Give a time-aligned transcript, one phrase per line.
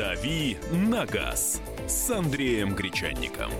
[0.00, 3.50] «Дави на газ» с Андреем Гречанником.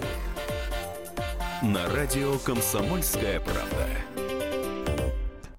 [1.61, 3.87] На радио «Комсомольская правда».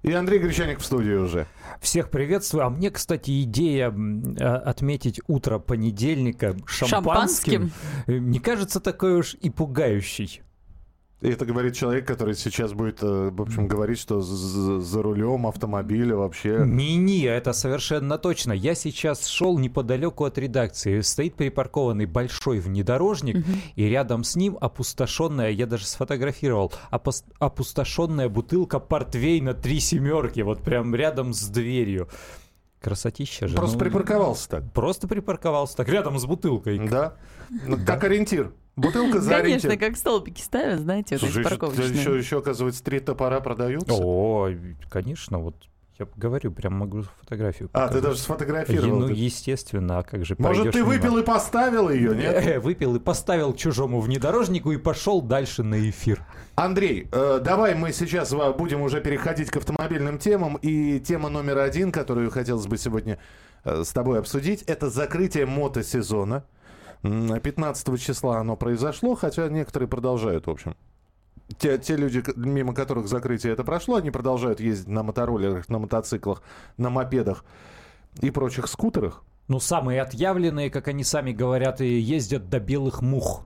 [0.02, 1.46] И Андрей Гречаник в студии уже.
[1.82, 2.66] Всех приветствую.
[2.66, 7.70] А мне, кстати, идея а, отметить утро понедельника шампанским,
[8.07, 8.29] шампанским?
[8.32, 10.41] не кажется такой уж и пугающей.
[11.22, 16.16] И это говорит человек, который сейчас будет, э, в общем, говорить, что за рулем автомобиля
[16.16, 16.64] вообще...
[16.66, 18.54] Не-не, это совершенно точно.
[18.54, 21.02] Я сейчас шел неподалеку от редакции.
[21.02, 23.46] Стоит припаркованный большой внедорожник, угу.
[23.76, 26.74] и рядом с ним опустошенная, я даже сфотографировал,
[27.40, 32.09] опустошенная бутылка портвейна три семерки, вот прям рядом с дверью.
[32.81, 33.56] Красотища же.
[33.56, 34.73] Просто ну, припарковался так.
[34.73, 36.80] Просто припарковался так, рядом с бутылкой.
[36.90, 37.16] Да.
[37.50, 38.52] Ну, как ориентир.
[38.76, 39.90] Бутылка за Конечно, ориентир.
[39.90, 43.94] как столбики ставят, знаете, вот Слушай, эти еще, еще, оказывается, три топора продаются?
[43.94, 44.50] О,
[44.90, 45.56] конечно, вот
[46.02, 47.91] я говорю, прям могу фотографию показать.
[47.91, 49.00] А, ты даже сфотографировал?
[49.02, 52.45] Ну, естественно, а как же Может, ты выпил и поставил ее, нет?
[52.45, 56.26] Э, выпил и поставил чужому внедорожнику и пошел дальше на эфир.
[56.56, 60.58] Андрей, э, давай мы сейчас будем уже переходить к автомобильным темам.
[60.61, 63.20] И тема номер один, которую хотелось бы сегодня
[63.64, 66.45] э, с тобой обсудить, это закрытие мотосезона.
[67.04, 70.76] 15 числа оно произошло, хотя некоторые продолжают, в общем.
[71.62, 76.42] Те, те люди, мимо которых закрытие это прошло, они продолжают ездить на мотороллерах, на мотоциклах,
[76.78, 77.45] на мопедах
[78.20, 79.23] и прочих скутерах.
[79.48, 83.45] Ну, самые отъявленные, как они сами говорят, и ездят до белых мух.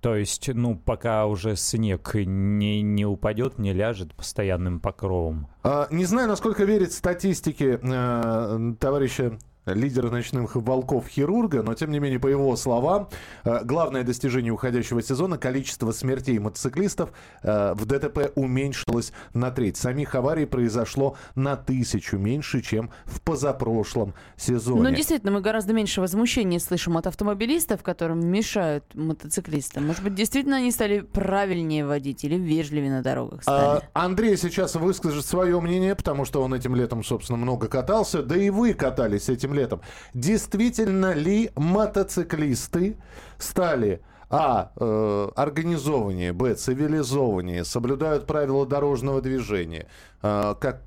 [0.00, 5.46] То есть, ну, пока уже снег не, не упадет, не ляжет постоянным покровом.
[5.62, 11.98] А, не знаю, насколько верить статистике э, товарища лидера ночных волков хирурга, но тем не
[11.98, 13.08] менее, по его словам,
[13.44, 19.76] э, главное достижение уходящего сезона– количество смертей мотоциклистов э, в ДТП уменьшилось на треть.
[19.76, 24.82] Самих аварий произошло на тысячу меньше, чем в позапрошлом сезоне.
[24.82, 29.80] Ну, действительно, мы гораздо меньше возмущения слышим от автомобилистов, которым мешают мотоциклисты.
[29.80, 33.82] Может быть, действительно они стали правильнее водить или вежливее на дорогах стали?
[33.94, 38.22] А, Андрей сейчас выскажет свое мнение, потому что он этим летом, собственно, много катался.
[38.22, 39.80] Да и вы катались этим летом летом.
[40.14, 42.96] Действительно ли мотоциклисты
[43.38, 44.00] стали
[44.32, 44.70] а.
[44.76, 46.54] Э, организованнее, б.
[46.54, 49.88] цивилизованнее, соблюдают правила дорожного движения,
[50.22, 50.82] э, как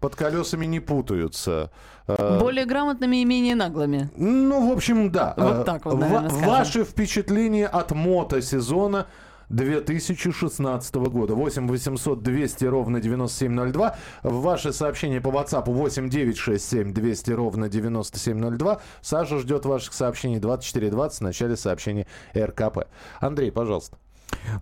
[0.00, 1.70] под колесами не путаются.
[2.08, 4.08] Э, Более грамотными и менее наглыми.
[4.16, 5.34] Ну, в общем, да.
[5.36, 9.06] Вот так вот, наверное, В- Ваши впечатления от мотосезона–
[9.48, 11.34] 2016 года.
[11.34, 13.96] 8 800 200 ровно 9702.
[14.22, 18.80] Ваши сообщения по WhatsApp 8 967 200 ровно 9702.
[19.02, 22.86] Саша ждет ваших сообщений 2420 в начале сообщения РКП.
[23.20, 23.98] Андрей, пожалуйста.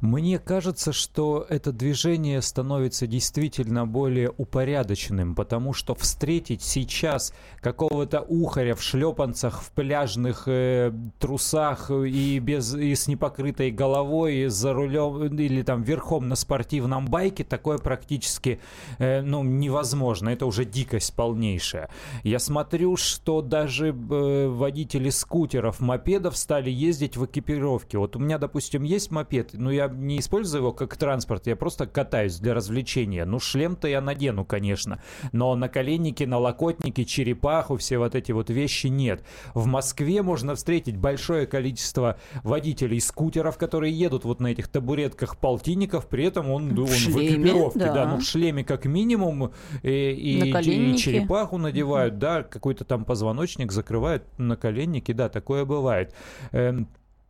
[0.01, 8.75] Мне кажется, что это движение становится действительно более упорядоченным, потому что встретить сейчас какого-то ухаря
[8.75, 15.63] в шлепанцах, в пляжных э, трусах и, без, и с непокрытой головой, за рулем или
[15.63, 18.61] там верхом на спортивном байке, такое практически
[18.99, 20.29] э, ну, невозможно.
[20.29, 21.91] Это уже дикость полнейшая.
[22.23, 27.99] Я смотрю, что даже э, водители скутеров, мопедов стали ездить в экипировке.
[27.99, 31.87] Вот у меня, допустим, есть мопед, ну, я не использую его как транспорт, я просто
[31.87, 33.25] катаюсь для развлечения.
[33.25, 38.87] Ну, шлем-то я надену, конечно, но на наколенники, налокотники, черепаху, все вот эти вот вещи
[38.87, 39.25] нет.
[39.55, 46.07] В Москве можно встретить большое количество водителей скутеров, которые едут вот на этих табуретках полтинников,
[46.07, 47.93] при этом он, он в, шлеме, в экипировке, да.
[47.93, 53.73] да, ну, в шлеме как минимум, и, и, и черепаху надевают, да, какой-то там позвоночник
[53.73, 56.15] закрывают, наколенники, да, такое бывает.
[56.53, 56.89] Эм,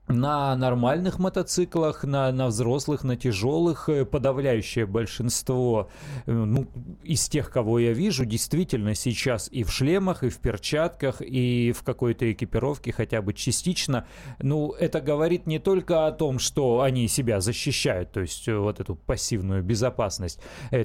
[0.08, 5.88] на нормальных мотоциклах, на, на взрослых, на тяжелых, э, подавляющее большинство
[6.26, 6.66] э, ну,
[7.02, 11.82] из тех, кого я вижу, действительно сейчас и в шлемах, и в перчатках, и в
[11.82, 14.06] какой-то экипировке хотя бы частично.
[14.40, 18.80] Ну, это говорит не только о том, что они себя защищают, то есть э, вот
[18.80, 20.40] эту пассивную безопасность,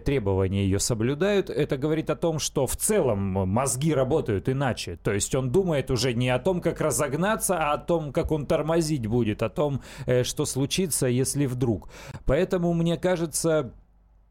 [0.06, 4.98] требования ее соблюдают, это говорит о том, что в целом мозги работают иначе.
[5.04, 8.46] То есть он думает уже не о том, как разогнаться, а о том, как он
[8.46, 11.90] тормозить будет, о том, э, что случится, если вдруг.
[12.26, 13.74] Поэтому, мне кажется,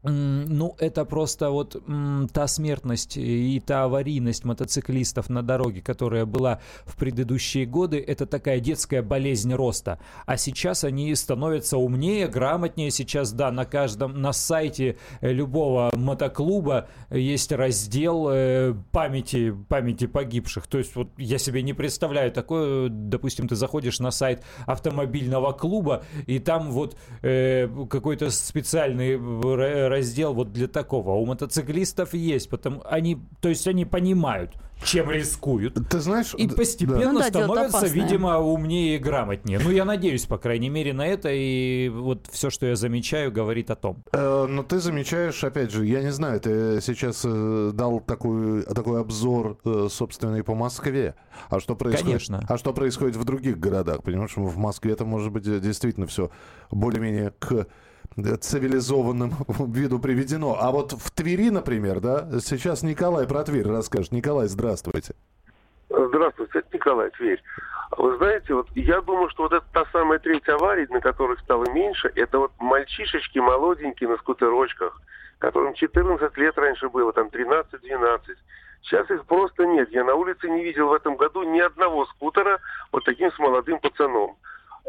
[0.01, 1.81] ну, это просто вот
[2.31, 8.61] та смертность и та аварийность мотоциклистов на дороге, которая была в предыдущие годы, это такая
[8.61, 9.99] детская болезнь роста.
[10.25, 12.91] А сейчас они становятся умнее, грамотнее.
[12.91, 20.67] Сейчас, да, на каждом, на сайте любого мотоклуба есть раздел э, памяти, памяти погибших.
[20.67, 26.03] То есть вот я себе не представляю такое, допустим, ты заходишь на сайт автомобильного клуба,
[26.25, 29.17] и там вот э, какой-то специальный
[29.89, 31.13] раздел вот для такого.
[31.13, 34.51] А у мотоциклистов есть, потому они, то есть они понимают,
[34.83, 35.77] чем рискуют.
[35.89, 36.33] Ты знаешь...
[36.35, 37.89] И постепенно Ну да, становятся, дело-то опасное.
[37.89, 39.59] видимо, умнее и грамотнее.
[39.61, 41.29] Ну, я надеюсь, по крайней мере, на это.
[41.31, 44.03] И вот все, что я замечаю, говорит о том.
[44.13, 49.01] Э, Но ты замечаешь, опять же, я не знаю, ты сейчас э, дал такой, такой
[49.01, 51.15] обзор э, собственный по Москве.
[51.49, 52.05] А что происходит?
[52.05, 52.45] Конечно.
[52.47, 54.03] А что происходит в других городах?
[54.03, 56.31] Понимаешь, в Москве это может быть действительно все
[56.71, 57.67] более-менее к
[58.23, 60.57] цивилизованному виду приведено.
[60.59, 64.11] А вот в Твери, например, да, сейчас Николай про Тверь расскажет.
[64.11, 65.13] Николай, здравствуйте.
[65.89, 67.41] Здравствуйте, это Николай Тверь.
[67.97, 71.69] Вы знаете, вот я думаю, что вот это та самая треть аварий, на которых стало
[71.71, 75.01] меньше, это вот мальчишечки молоденькие на скутерочках,
[75.39, 78.19] которым 14 лет раньше было, там 13-12.
[78.83, 79.89] Сейчас их просто нет.
[79.91, 82.59] Я на улице не видел в этом году ни одного скутера
[82.91, 84.37] вот таким с молодым пацаном.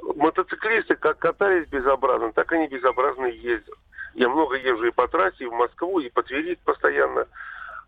[0.02, 3.74] Мотоциклисты как катались безобразно, так они безобразно ездят.
[4.14, 7.26] Я много езжу и по трассе, и в Москву, и по Твери постоянно.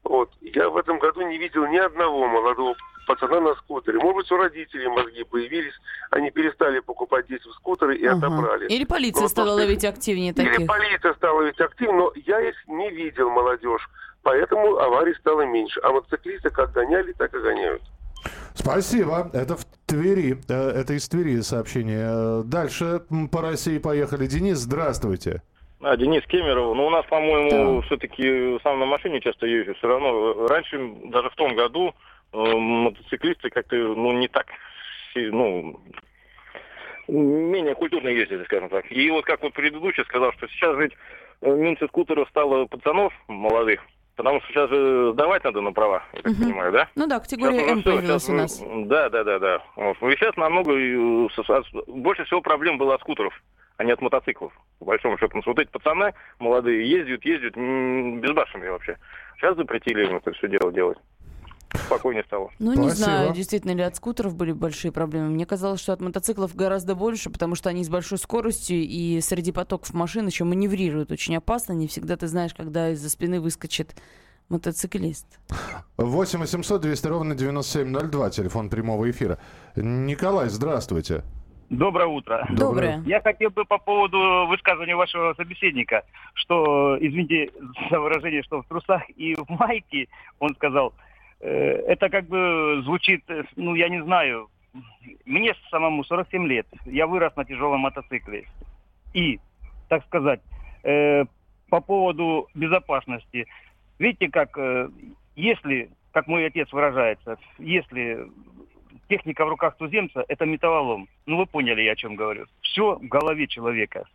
[0.05, 0.31] Вот.
[0.41, 2.75] Я в этом году не видел ни одного молодого
[3.07, 3.99] пацана на скутере.
[3.99, 5.75] Может быть, у родителей мозги появились,
[6.11, 8.19] они перестали покупать детям скутеры и Ага.
[8.29, 8.67] отобрали.
[8.69, 10.67] Или полиция Ну, стала просто- ловить активнее Или таких.
[10.69, 13.89] полиция стала ловить активно, но я их не видел, молодежь.
[14.23, 15.81] Поэтому аварий стало меньше.
[15.83, 17.83] А мотоциклисты как гоняли, так и гоняют.
[18.55, 19.31] Спасибо.
[19.33, 20.37] Это в Твери.
[20.49, 22.07] Э, Это из Твери сообщение.
[22.09, 24.27] Э, Дальше по России поехали.
[24.27, 25.43] Денис, здравствуйте.
[25.81, 26.77] А, Денис Кемеров.
[26.77, 27.87] Ну, у нас, по-моему, Да.
[27.87, 29.75] все-таки сам на машине часто езжу.
[29.75, 31.93] Все равно э, раньше, даже в том году,
[32.33, 34.47] э, мотоциклисты как-то, ну, не так,
[35.17, 35.81] ну,
[37.09, 38.91] менее культурно ездили, скажем так.
[38.93, 40.93] И вот как вот предыдущий сказал, что сейчас ведь
[41.41, 43.81] э, меньше скутеров стало пацанов молодых,
[44.17, 46.43] потому что сейчас же сдавать надо на права, я так Мгм.
[46.43, 46.89] понимаю, да?
[46.97, 48.63] Ну да, Сейчас категория уже М всё, появилась сейчас у нас.
[48.89, 49.63] Да, да, да, да.
[49.77, 49.97] Вот.
[50.03, 53.35] И сейчас намного э, больше всего проблем было от скутеров,
[53.77, 54.53] а не от мотоциклов.
[54.79, 55.29] По большому счету.
[55.29, 58.97] Потому что вот эти пацаны молодые ездят, ездят м, безбашенные вообще.
[59.37, 60.99] Сейчас запретили им это все дело делать.
[61.75, 62.51] Спокойнее стало.
[62.59, 62.95] Ну, не Спасибо.
[62.95, 65.31] знаю, действительно ли от скутеров были большие проблемы.
[65.31, 69.53] Мне казалось, что от мотоциклов гораздо больше, потому что они с большой скоростью и среди
[69.53, 71.73] потоков машин еще маневрируют очень опасно.
[71.73, 73.97] Не всегда ты знаешь, когда из-за спины выскочит
[74.49, 75.27] мотоциклист.
[75.97, 79.39] 8 800 200 ровно 9702, телефон прямого эфира.
[79.77, 81.23] Николай, здравствуйте.
[81.71, 82.47] Доброе утро.
[82.51, 83.03] Доброе.
[83.07, 86.03] Я хотел бы по поводу высказывания вашего собеседника,
[86.35, 87.51] что, извините
[87.91, 90.09] за выражение, что в трусах и в майке,
[90.39, 90.93] он сказал,
[91.47, 94.49] это как бы звучит, э, ну, я не знаю,
[95.25, 98.47] мне самому 47 лет, я вырос на тяжелом мотоцикле.
[99.13, 99.41] И,
[99.89, 100.41] так сказать,
[100.85, 101.25] э,
[101.69, 103.47] по поводу безопасности,
[103.99, 104.89] видите, как, э,
[105.37, 108.31] если, как мой отец выражается, если
[109.09, 111.09] техника в руках туземца– это металлолом.
[111.27, 112.47] Ну, вы поняли, я о чем говорю.
[112.63, 114.07] Все в голове человека,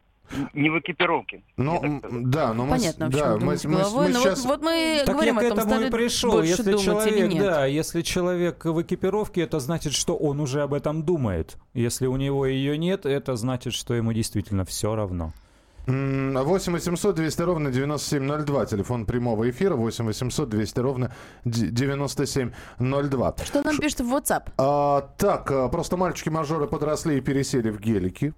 [0.54, 1.44] не в экипировке.
[1.58, 2.72] Ну, да, но мы...
[2.78, 4.10] Понятно, да, мы, мы- мы.
[4.10, 4.44] Но сейчас...
[4.46, 6.42] вот, вот мы Так говорим я к о том, этому и пришел.
[6.42, 11.58] Если человек, да, если человек в экипировке, это значит, что он уже об этом думает.
[11.74, 15.34] Если у него ее нет, это значит, что ему действительно все равно.
[15.88, 19.76] М, 8 800 200 ровно 9702, телефон прямого эфира.
[19.76, 21.14] 8 800 200 ровно
[21.46, 23.36] д- 9702.
[23.46, 24.50] Что нам пишет в WhatsApp?
[24.58, 28.34] А, так, а, просто мальчики-мажоры подросли и пересели в гелики.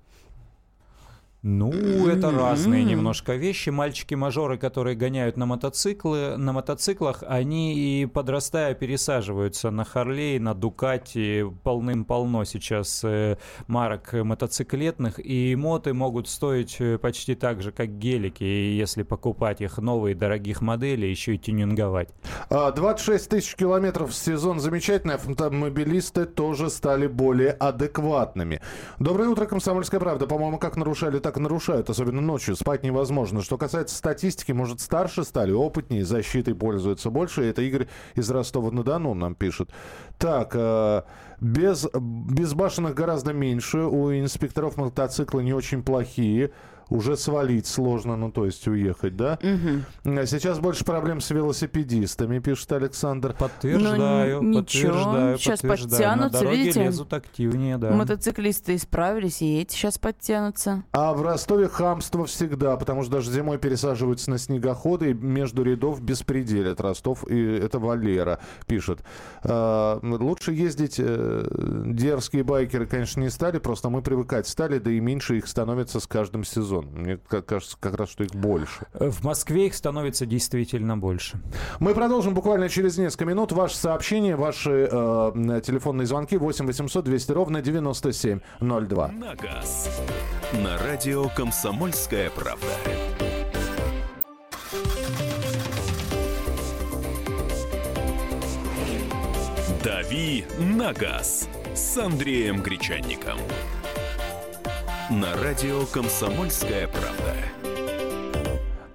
[1.42, 1.72] Ну,
[2.08, 2.90] это разные М.
[2.90, 3.70] немножко вещи.
[3.70, 11.46] Мальчики-мажоры, которые гоняют на мотоциклы, на мотоциклах, они и подрастая пересаживаются на Харлей, на Дукати.
[11.64, 13.38] Полным-полно сейчас э,
[13.68, 15.26] марок мотоциклетных.
[15.26, 18.44] И моты могут стоить э, почти так же, как гелики.
[18.44, 22.10] Если покупать их новые, дорогих моделей, еще и тюнинговать.
[22.50, 24.60] А, 26 тысяч километров в сезон.
[24.60, 25.14] Замечательно.
[25.14, 28.60] Автомобилисты тоже стали более адекватными.
[29.00, 30.28] Доброе утро, Комсомольская правда.
[30.28, 31.90] По-моему, как нарушали, так и нарушают.
[31.90, 32.56] Особенно ночью.
[32.56, 33.42] Спать невозможно.
[33.42, 37.44] Что касается статистики, может, старше стали, опытнее, защитой пользуются больше.
[37.44, 39.70] Это Игорь из Ростова-на-Дону нам пишет.
[40.18, 41.04] Так, э,
[41.42, 43.80] без, безбашенных гораздо меньше.
[43.80, 46.52] У инспекторов мотоциклы не очень плохие.
[46.90, 49.40] Уже свалить сложно, ну то есть уехать, да?
[50.06, 53.36] А Сейчас больше проблем с велосипедистами, пишет Александр.
[53.38, 56.02] Подтверждаю, Ну, ничего, подтверждаю, щас подтверждаю.
[56.04, 56.84] На подтянутся, дороге видите?
[56.84, 57.92] лезут активнее, да.
[57.92, 60.84] Мотоциклисты исправились, и эти сейчас подтянутся.
[60.92, 66.02] А в Ростове хамство всегда, потому что даже зимой пересаживаются на снегоходы и между рядов
[66.02, 66.82] беспределят.
[66.82, 69.00] Ростов, и это Валера пишет.
[69.44, 75.00] А, лучше ездить э, дерзкие байкеры, конечно, не стали, просто мы привыкать стали, да и
[75.00, 77.02] меньше их становится с каждым сезоном миллион.
[77.02, 78.88] Мне кажется, как раз, что их больше.
[78.94, 81.42] Э, в Москве их становится действительно больше.
[81.80, 83.52] Мы продолжим буквально через несколько минут.
[83.52, 89.08] Ваши сообщения, ваши э, телефонные звонки 8 800 200 ровно 9702.
[89.10, 90.02] На газ.
[90.54, 92.68] На радио «Комсомольская правда».
[99.84, 103.38] «Дави на газ» с Андреем Гречанником.
[105.10, 107.34] На радио «Комсомольская правда».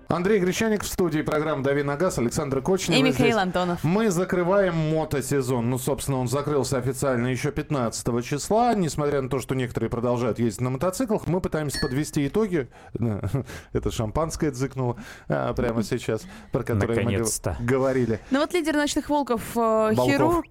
[0.07, 2.97] Андрей Гречаник в студии программы «Дави на газ», Александр Кочнев.
[2.97, 3.43] И Михаил здесь.
[3.43, 3.83] Антонов.
[3.83, 5.69] Мы закрываем мотосезон.
[5.71, 8.75] Ну, собственно, он закрылся официально еще 15 числа.
[8.75, 12.69] Несмотря на то, что некоторые продолжают ездить на мотоциклах, мы пытаемся подвести итоги.
[13.73, 17.25] Это шампанское дзыкнуло а, прямо сейчас, про которое мы
[17.59, 18.21] говорили.
[18.31, 20.07] Ну вот лидер ночных волков э, Волков.
[20.07, 20.47] хирург...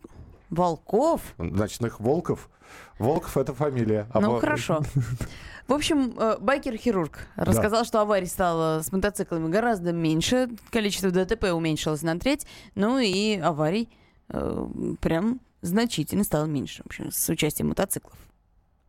[0.50, 1.22] Волков?
[1.38, 2.50] Ночных волков.
[3.00, 4.08] Волков это фамилия.
[4.14, 4.82] А Ну, хорошо.
[5.68, 12.02] В общем, э, байкер-хирург рассказал, что аварий стало с мотоциклами гораздо меньше, количество ДТП уменьшилось
[12.02, 13.90] на треть, ну и аварий
[14.30, 14.68] э,
[15.00, 18.18] прям значительно стало меньше, в общем, с участием мотоциклов.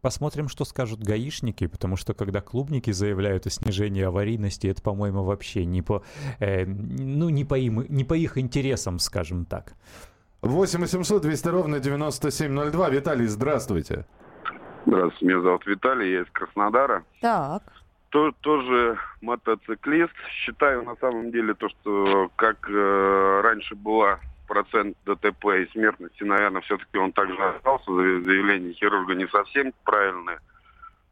[0.00, 5.64] Посмотрим, что скажут гаишники, потому что когда клубники заявляют о снижении аварийности, это, по-моему, вообще
[5.64, 6.04] не по,
[6.40, 9.75] э, ну, не по, им, не по их интересам, скажем так.
[10.43, 12.90] 8 800 200 ровно 9702.
[12.90, 14.04] Виталий, здравствуйте.
[14.87, 17.05] Здравствуйте, меня зовут Виталий, я из Краснодара.
[17.21, 17.62] Так,
[18.11, 20.12] То- тоже мотоциклист.
[20.31, 26.61] Считаю на самом деле то, что как э, раньше была процент ДТП и смертности, наверное,
[26.62, 27.91] все-таки он также остался.
[27.93, 30.41] За- Заявление хирурга не совсем правильное.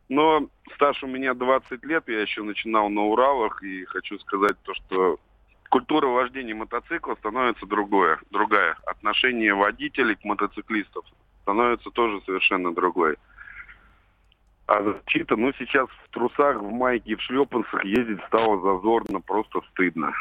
[0.09, 4.75] Но стаж у меня 20 лет, я еще начинал на Уралах, и хочу сказать то,
[4.75, 5.19] что
[5.71, 8.77] культура вождения мотоцикла становится другое, другая.
[8.85, 11.03] Отношение водителей к мотоциклистам
[11.43, 13.17] становится тоже совершенно другое.
[14.73, 20.13] А защита, ну, сейчас в трусах, в майке в шлепанцах ездить стало зазорно, просто стыдно.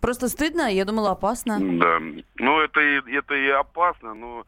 [0.00, 1.58] просто стыдно, я думала опасно.
[1.58, 1.98] Да.
[2.36, 4.44] Ну, это и, это и опасно, но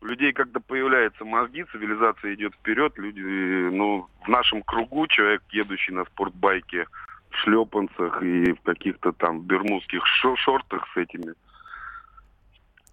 [0.00, 5.92] у людей, когда появляются мозги, цивилизация идет вперед, люди, ну, в нашем кругу человек, едущий
[5.92, 6.86] на спортбайке
[7.30, 11.34] в шлепанцах и в каких-то там бермудских шо- шортах с этими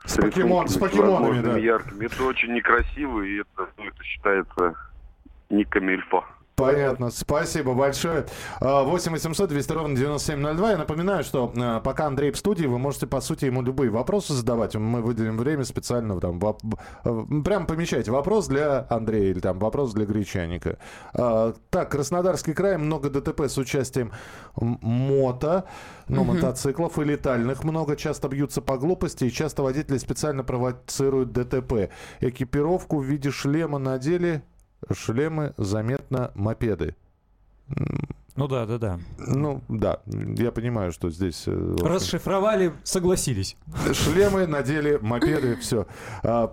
[0.03, 1.57] С, покемон, с покемонами, да.
[1.57, 2.07] яркими.
[2.07, 4.75] Это очень некрасиво, и это, ну, это считается
[5.53, 6.23] не камильфо.
[6.55, 8.27] Понятно, спасибо большое.
[8.61, 10.71] А, 8 800 200 ровно 9702.
[10.71, 14.33] Я напоминаю, что а, пока Андрей в студии, вы можете, по сути, ему любые вопросы
[14.33, 14.75] задавать.
[14.75, 16.19] Мы выделим время специально.
[16.19, 20.77] Там, воп- э, прям помещайте вопрос для Андрея или там вопрос для Гречаника.
[21.15, 24.11] А, Так, Краснодарский край, много ДТП с участием
[24.55, 25.63] мото,
[26.07, 27.95] ну, мотоциклов и летальных много.
[27.95, 31.89] Часто бьются по глупости и часто водители специально провоцируют ДТП.
[32.19, 34.43] Экипировку в виде шлема надели,
[34.91, 36.95] шлемы заметно мопеды.
[38.35, 38.99] Ну да, да, да.
[39.19, 41.43] Ну, да, я понимаю, что здесь...
[41.45, 43.55] э, Расшифровали, согласились.
[43.93, 45.85] Шлемы надели, мопеды, все.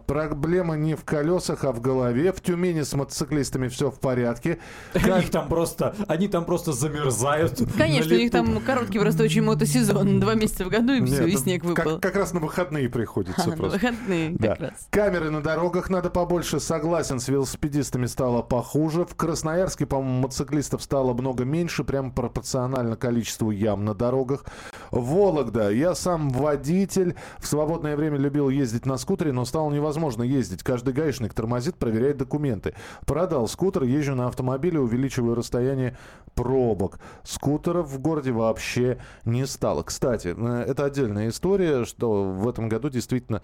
[0.06, 2.32] проблема не в колесах, а в голове.
[2.32, 4.58] В Тюмени с мотоциклистами все в порядке.
[4.92, 7.62] Они там просто, они там просто замерзают.
[7.76, 11.28] Конечно, на у них там короткий растущий мотосезон, два месяца в году, и все, Нет,
[11.34, 12.00] и снег как- выпал.
[12.00, 13.78] Как, раз на выходные приходится А, на просто.
[13.78, 14.48] выходные Да.
[14.48, 14.86] как раз.
[14.90, 16.60] Камеры на дорогах надо побольше.
[16.60, 19.04] Согласен, с велосипедистами стало похуже.
[19.06, 24.44] В Красноярске, по-моему, мотоциклистов стало много меньше, прям пропорционально количеству ям на дорогах.
[24.90, 25.70] Вологда.
[25.70, 27.14] Я сам водитель.
[27.38, 30.62] В свободное время любил ездить на скутере, но стало невозможно ездить.
[30.62, 32.74] Каждый гаишник тормозит, проверяет документы.
[33.06, 35.96] Продал скутер, езжу на автомобиле, увеличиваю расстояние
[36.34, 36.98] пробок.
[37.22, 39.82] Скутеров в городе вообще не стало.
[39.82, 43.42] Кстати, э, это отдельная история, что в этом году действительно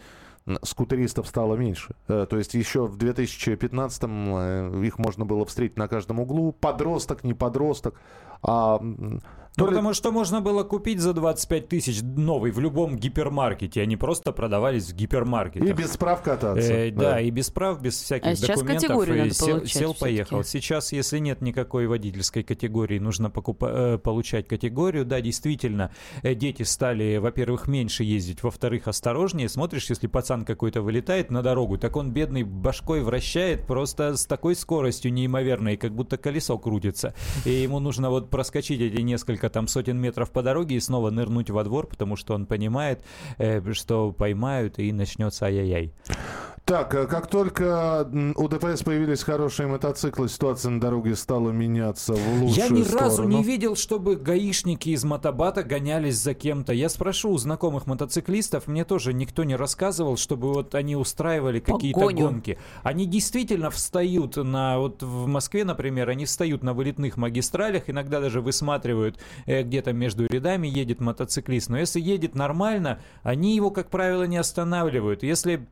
[0.62, 1.94] скутеристов стало меньше.
[2.08, 6.52] Э, То есть еще в 2015-м э, их можно было встретить на каждом углу.
[6.52, 8.00] Подросток, не подросток.
[8.42, 8.80] А,
[9.56, 13.80] Ну, то ли- потому что можно было купить за 25 тысяч новый в любом гипермаркете.
[13.80, 15.66] Они просто продавались в гипермаркетах.
[15.68, 16.72] И без прав кататься.
[16.72, 17.20] Э, да.
[17.20, 19.08] и без прав, без всяких А сейчас документов.
[19.08, 20.44] и надо сел, получать сел, поехал.
[20.44, 25.06] Сейчас, если нет никакой водительской категории, нужно покупа- э, получать категорию.
[25.06, 25.90] Да, действительно,
[26.22, 29.48] э, дети стали, во-первых, меньше ездить, во-вторых, осторожнее.
[29.48, 34.54] Смотришь, если пацан какой-то вылетает на дорогу, так он бедный башкой вращает просто с такой
[34.54, 37.14] скоростью неимоверной, как будто колесо крутится.
[37.46, 41.50] И ему нужно вот проскочить эти несколько там сотен метров по дороге и снова нырнуть
[41.50, 43.02] во двор, потому что он понимает,
[43.38, 45.92] э, что поймают и начнется ай-яй-яй.
[46.66, 52.42] Так, э, как только у ДПС появились хорошие мотоциклы, ситуация на дороге стала меняться в
[52.42, 53.38] лучшую Я ни разу сторону.
[53.38, 56.72] не видел, чтобы гаишники из мотобата гонялись за кем-то.
[56.72, 62.00] Я спрошу у знакомых мотоциклистов, мне тоже никто не рассказывал, чтобы вот они устраивали какие-то
[62.00, 62.26] Погоню.
[62.26, 62.58] гонки.
[62.82, 68.40] Они действительно встают на, вот в Москве, например, они встают на вылетных магистралях, иногда даже
[68.40, 71.68] высматривают, э, где-то между рядами едет мотоциклист.
[71.68, 75.22] Но если едет нормально, они его, как правило, не останавливают.
[75.22, 75.68] Если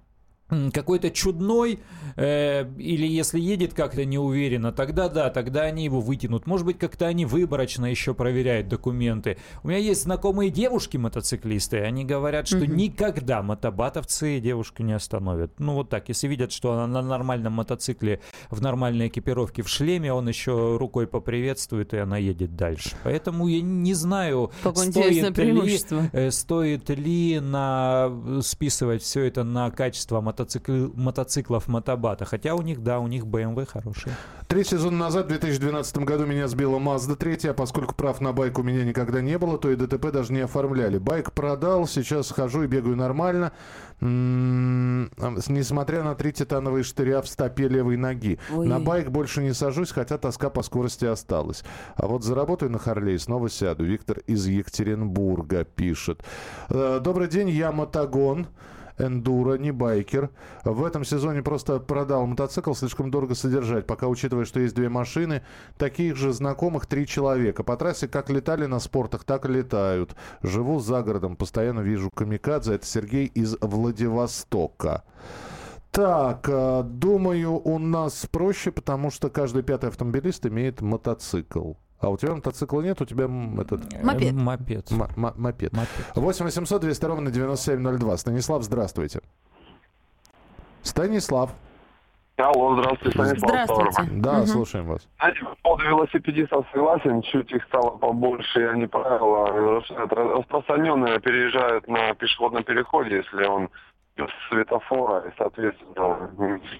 [0.49, 1.81] какой-то чудной,
[2.17, 6.47] э, или если едет как-то неуверенно, тогда да, тогда они его вытянут.
[6.47, 9.39] Может быть, как-то они выборочно еще проверяют документы.
[9.63, 15.61] У меня есть знакомые девушки-мотоциклисты, они говорят, что mm никогда мотобатовцы девушку не остановят.
[15.61, 18.21] Ну вот так, если видят, что она на нормальном мотоцикле,
[18.51, 22.97] в нормальной экипировке, в шлеме, он еще рукой поприветствует, и она едет дальше.
[23.05, 25.79] Поэтому я не знаю, стоит ли,
[26.13, 32.25] э, стоит ли на, списывать все это на качество мотоцикла мотоцикл, мотоциклов мотобата.
[32.25, 34.15] Хотя у них, да, у них BMW хорошие.
[34.49, 38.59] Три сезона назад, в 2012 году, меня сбила Mazda 3, а поскольку прав на байк
[38.59, 40.99] у меня никогда не было, то и ДТП даже не оформляли.
[40.99, 43.53] Байк продал, сейчас хожу и бегаю нормально,
[44.01, 45.11] м-м,
[45.49, 48.39] несмотря на три титановые штыря в стопе левой ноги.
[48.53, 48.67] Ой.
[48.67, 51.65] На байк больше не сажусь, хотя тоска по скорости осталась.
[51.95, 53.85] А вот заработаю на Харлей, снова сяду.
[53.85, 56.23] Виктор из Екатеринбурга пишет.
[56.69, 58.49] «Э, добрый день, я Мотогон
[58.99, 60.31] эндуро, не байкер.
[60.65, 63.87] В этом сезоне просто продал мотоцикл, слишком дорого содержать.
[63.87, 65.43] Пока учитывая, что есть две машины,
[65.79, 67.63] таких же знакомых три человека.
[67.63, 70.15] По трассе как летали на спортах, так и летают.
[70.43, 72.75] Живу за городом, постоянно вижу камикадзе.
[72.75, 75.05] Это Сергей из Владивостока.
[75.91, 81.75] Так, э, думаю, у нас проще, потому что каждый пятый автомобилист имеет мотоцикл.
[82.01, 83.25] А у тебя мотоцикла нет, у тебя
[83.61, 84.03] этот...
[84.03, 84.33] Мопед.
[84.35, 84.93] Мопед.
[84.93, 85.73] М- мопед.
[85.73, 86.13] мопед.
[86.15, 88.17] 8 800 200 ровно 9702.
[88.17, 89.21] Станислав, здравствуйте.
[90.83, 91.51] Станислав.
[92.37, 93.51] Алло, здравствуйте, Станислав.
[93.51, 94.11] Здравствуйте.
[94.13, 94.47] Да, угу.
[94.47, 95.07] слушаем вас.
[95.19, 102.13] Знаете, по поводу велосипедистов согласен, чуть их стало побольше, и они правила распространенные переезжают на
[102.15, 103.71] пешеходном переходе, если он
[104.49, 106.31] светофора, и, соответственно,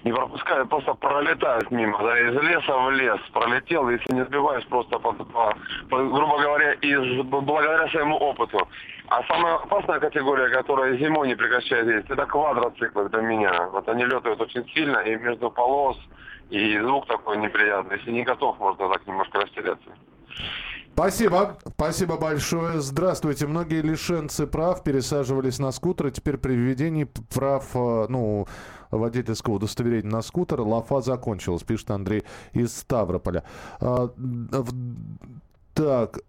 [0.03, 4.99] не пропуская, просто пролетают мимо, да, из леса в лес пролетел, если не сбиваешь, просто,
[4.99, 5.53] по, по,
[5.89, 8.67] по, грубо говоря, из, благодаря своему опыту.
[9.09, 13.67] А самая опасная категория, которая зимой не прекращает есть, это квадроциклы для меня.
[13.67, 15.97] Вот они летают очень сильно, и между полос,
[16.49, 17.97] и звук такой неприятный.
[17.97, 19.89] Если не готов, можно так немножко растеряться.
[20.95, 22.79] Спасибо, спасибо большое.
[22.79, 23.47] Здравствуйте.
[23.47, 26.09] Многие лишенцы прав пересаживались на скутеры.
[26.09, 28.47] Теперь при введении прав, э, ну,
[28.91, 33.43] водительского удостоверения на скутер лафа закончилась, пишет Андрей из Ставрополя.
[33.81, 34.09] А,
[35.73, 36.19] так,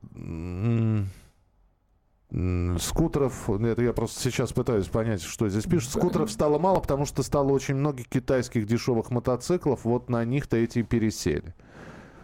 [2.80, 5.90] Скутеров, это я просто сейчас пытаюсь понять, что здесь пишут.
[5.90, 9.84] Скутеров стало мало, потому что стало очень много китайских дешевых мотоциклов.
[9.84, 11.54] Вот на них-то эти и пересели.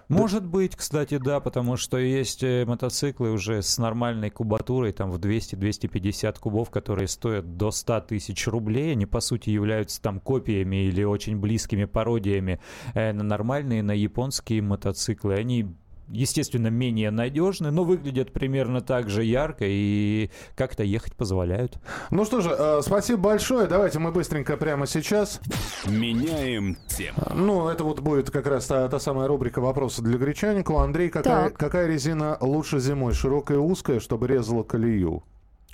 [0.09, 5.19] Может быть, кстати, да, потому что есть э, мотоциклы уже с нормальной кубатурой, там в
[5.19, 8.93] 200-250 кубов, которые стоят до 100 тысяч рублей.
[8.93, 12.61] Они, по сути, являются там копиями или очень близкими пародиями
[12.95, 15.35] э, на нормальные, на японские мотоциклы.
[15.35, 15.75] Они
[16.09, 21.79] естественно, менее надежны, но выглядят примерно так же ярко и как-то ехать позволяют.
[22.11, 23.67] Ну что же, э, спасибо большое.
[23.67, 25.41] Давайте мы быстренько прямо сейчас.
[25.87, 27.19] Меняем тему.
[27.35, 30.83] Ну, это вот будет как раз та, та самая рубрика «Вопросы для Гречаника».
[30.83, 33.15] Андрей, какая, какая резина лучше зимой?
[33.15, 35.25] Широкая и узкая, чтобы резала колею?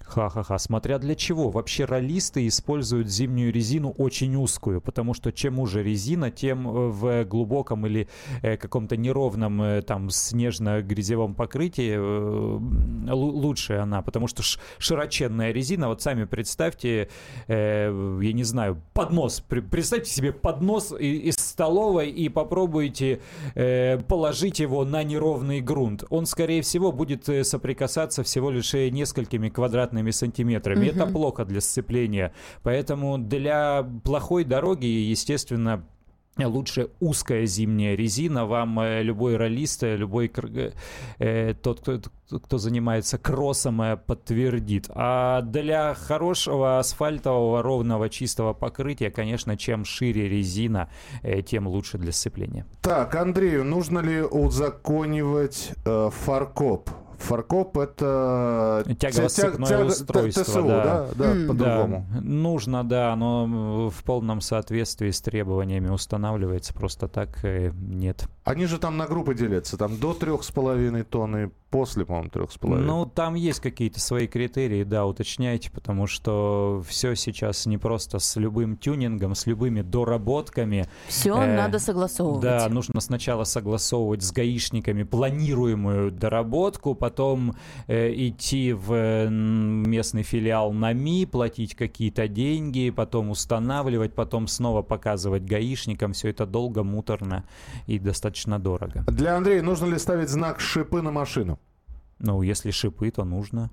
[0.09, 1.51] Ха-ха-ха, смотря для чего.
[1.51, 7.25] Вообще ролисты используют зимнюю резину очень узкую, потому что чем уже резина, тем э, в
[7.25, 8.09] глубоком или
[8.41, 11.97] э, каком-то неровном э, там снежно-грязевом покрытии
[13.11, 14.43] лучше она, потому что
[14.79, 17.09] широченная резина, вот сами представьте,
[17.49, 23.21] я не знаю, поднос, представьте себе поднос из столовой и попробуйте
[24.09, 26.05] положить его на неровный грунт.
[26.11, 30.89] Он, скорее всего, будет соприкасаться всего лишь несколькими квадратными квадратными сантиметрами.
[30.89, 30.97] Угу.
[30.97, 32.33] Это плохо для сцепления.
[32.63, 35.85] Поэтому для плохой дороги, естественно,
[36.39, 38.47] лучше узкая зимняя резина.
[38.47, 40.31] Вам э, любой ролист, э, любой
[41.19, 42.01] э, тот, кто,
[42.39, 44.89] кто занимается кроссом, э, подтвердит.
[44.95, 50.89] А для хорошего асфальтового, ровного, чистого покрытия, конечно, чем шире резина,
[51.23, 52.65] э, тем лучше для сцепления.
[52.83, 56.91] Так, Андрею, нужно ли узаконивать э, фаркоп?
[57.19, 60.45] Фаркоп это тягово-сцепное тяг, устройство.
[60.45, 61.47] ТСУ, да, да, да mm.
[61.49, 62.07] по-другому.
[62.13, 68.27] Да, нужно, да, но в полном соответствии с требованиями устанавливается, просто так э, нет.
[68.45, 72.51] Они же там на группы делятся, там до трех с половиной тонны, после, по-моему, трех
[72.51, 72.87] с половиной.
[72.87, 78.37] Ну, там есть какие-то свои критерии, да, уточняйте, потому что все сейчас не просто с
[78.37, 80.89] любым тюнингом, с любыми доработками.
[81.09, 82.43] Все э, надо согласовывать.
[82.43, 87.08] Да, нужно сначала согласовывать с гаишниками планируемую доработку, потом
[87.87, 96.13] э, идти в местный филиал НАМИ, платить какие-то деньги, потом устанавливать, потом снова показывать гаишникам.
[96.13, 97.45] Все это долго, муторно
[97.87, 99.05] и достаточно дорого.
[99.09, 101.59] Для Андрея нужно ли ставить знак шипы на машину?
[102.19, 103.71] Ну, если шипы, то нужно.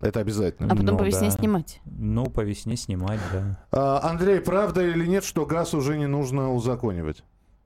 [0.00, 0.66] Это обязательно.
[0.66, 1.36] А потом Ну по весне да.
[1.36, 1.80] снимать.
[1.84, 3.64] Ну, по весне снимать, да.
[3.70, 7.22] А, Андрей, правда или нет, что газ уже не нужно узаконивать?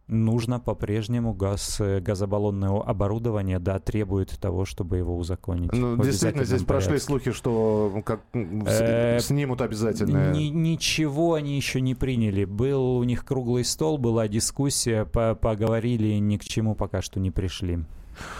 [0.09, 5.73] Нужно по-прежнему газ, э, газобаллонное оборудование, да, требует того, чтобы его узаконить.
[5.73, 7.07] Ну, действительно, здесь обязательном прошли порядке.
[7.07, 10.31] слухи, что как, Э, снимут обязательно.
[10.33, 12.45] Ни- ничего они еще не приняли.
[12.45, 17.33] Был у них круглый стол, была дискуссия, по- поговорили, ни к чему пока что не
[17.33, 17.81] пришли.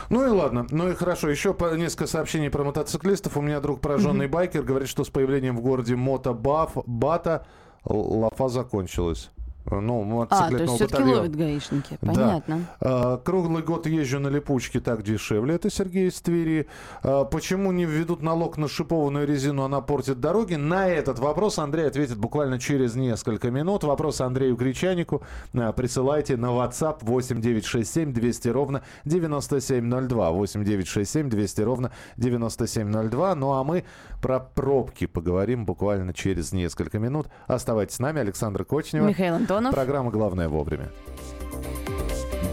[0.09, 1.29] Ну и ладно, ну и хорошо.
[1.29, 3.37] Еще несколько сообщений про мотоциклистов.
[3.37, 7.45] У меня друг пораженный байкер говорит, что с появлением в городе мотобаф, бата
[7.85, 9.31] лафа закончилась.
[9.71, 11.99] Ну, А, то мотоциклетного есть все-таки ловят гаишники.
[12.01, 12.13] Да.
[12.13, 12.61] Понятно.
[12.81, 15.55] А, Круглый год езжу на липучке, так дешевле.
[15.55, 16.67] Это Сергей из Твери.
[17.03, 20.55] А, Почему не введут налог на шипованную резину, она портит дороги?
[20.55, 23.85] На этот вопрос Андрей ответит буквально через несколько минут.
[23.85, 25.23] Вопрос Андрею Гречанику
[25.55, 30.31] а, присылайте на WhatsApp 8967 200 ровно 9702.
[30.31, 33.35] 8967 200 ровно 9702.
[33.35, 33.85] Ну а мы
[34.23, 37.29] про пробки поговорим буквально через несколько минут.
[37.47, 38.21] Оставайтесь с нами.
[38.21, 39.07] Александр Кочнева.
[39.07, 39.75] Михаил Антонов.
[39.75, 40.91] Программа «Главное вовремя».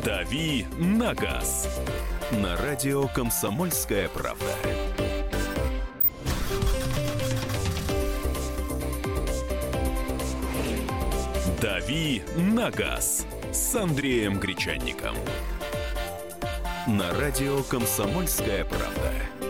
[0.05, 1.81] «Дави на газ»
[2.31, 4.45] на радио «Комсомольская правда».
[11.61, 15.15] «Дави на газ» с Андреем Гречанником.
[16.87, 19.42] На радио «Комсомольская правда».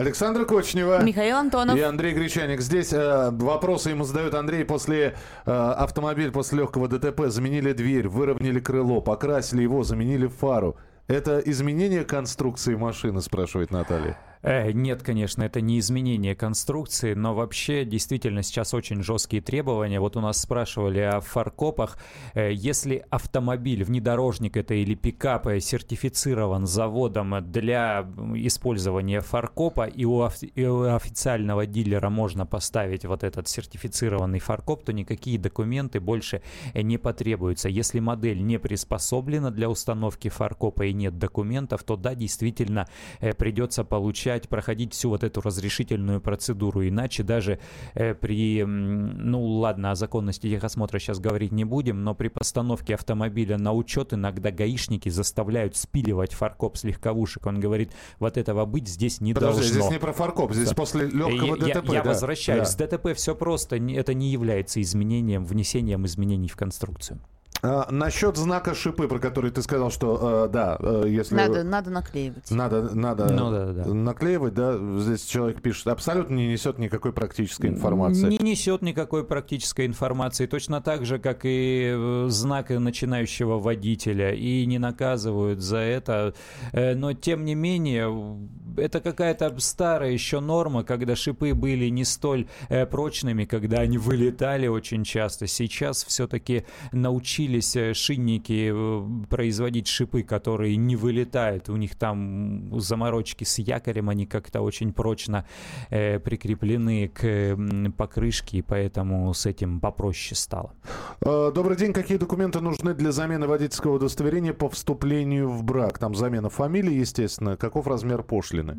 [0.00, 1.02] Александра Кочнева.
[1.02, 1.76] Михаил Антонов.
[1.76, 2.60] И Андрей Гречаник.
[2.60, 4.64] Здесь э, вопросы ему задает Андрей.
[4.64, 10.76] После э, автомобиль после легкого ДТП заменили дверь, выровняли крыло, покрасили его, заменили фару.
[11.06, 14.16] Это изменение конструкции машины, спрашивает Наталья.
[14.42, 20.00] Э, нет, конечно, это не изменение конструкции, но вообще действительно сейчас очень жесткие требования.
[20.00, 21.98] Вот у нас спрашивали о фаркопах.
[22.34, 30.22] Э, если автомобиль, внедорожник это или пикап э, сертифицирован заводом для использования фаркопа, и у,
[30.22, 36.42] официального дилера можно поставить вот этот сертифицированный фаркоп, то никакие документы больше
[36.74, 37.68] не потребуются.
[37.68, 42.88] Если модель не приспособлена для установки фаркопа и нет документов, то да, действительно
[43.36, 46.86] придется получать, проходить всю вот эту разрешительную процедуру.
[46.86, 47.58] Иначе даже
[47.94, 53.58] э, при, ну ладно, о законности техосмотра сейчас говорить не будем, но при постановке автомобиля
[53.58, 57.46] на учет иногда гаишники заставляют спиливать фаркоп с легковушек.
[57.46, 59.80] Он говорит, вот этого быть здесь не Подожди, должно.
[59.80, 60.74] здесь не про фаркоп, здесь Да.
[60.74, 61.92] после легкого Я- ДТП.
[61.92, 62.10] Я, да.
[62.10, 62.74] возвращаюсь.
[62.74, 62.86] Да.
[62.88, 63.76] С ДТП все просто.
[63.76, 67.20] Это не является изменением, внесением изменений в конструкцию.
[67.62, 71.34] А, насчет знака шипы, про который ты сказал, что э, да, э, если...
[71.34, 72.50] Надо, надо наклеивать.
[72.50, 73.94] Надо, надо Ну да, да.
[73.94, 74.78] наклеивать, да.
[74.98, 78.28] Здесь человек пишет, абсолютно не несет никакой практической информации.
[78.28, 84.64] Не несет никакой практической информации, точно так же, как и э, знак начинающего водителя, и
[84.66, 86.34] не наказывают за это.
[86.72, 88.38] Э, Но, тем не менее,
[88.76, 94.66] это какая-то старая еще норма, когда шипы были не столь э, прочными, когда они вылетали
[94.66, 95.46] очень часто.
[95.46, 101.68] Сейчас все-таки научились э, шинники э, производить шипы, которые не вылетают.
[101.68, 105.46] У них там заморочки с якорем, они как-то очень прочно
[105.90, 107.56] э, прикреплены к
[107.96, 110.72] покрышке, и поэтому с этим попроще стало.
[111.20, 111.92] Э, Добрый день.
[111.92, 115.98] Какие документы нужны для замены водительского удостоверения по вступлению в брак?
[115.98, 117.56] Там замена фамилии, естественно.
[117.56, 118.76] Каков размер пошлины?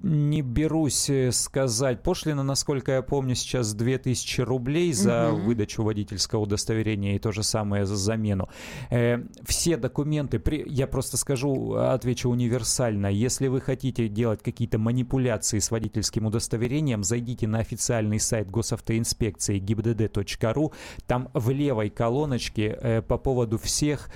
[0.00, 2.04] Не берусь э, сказать.
[2.04, 5.44] Пошлина, насколько я помню, сейчас 2000 рублей за Мгм.
[5.46, 8.48] выдачу водительского удостоверения и то же самое за замену.
[8.90, 13.08] Э, Все документы, при- я просто скажу, отвечу универсально.
[13.08, 20.72] Если вы хотите делать какие-то манипуляции с водительским удостоверением, зайдите на официальный сайт госавтоинспекции gibdd.ru.
[21.08, 24.10] Там в левой колоночке э, по поводу всех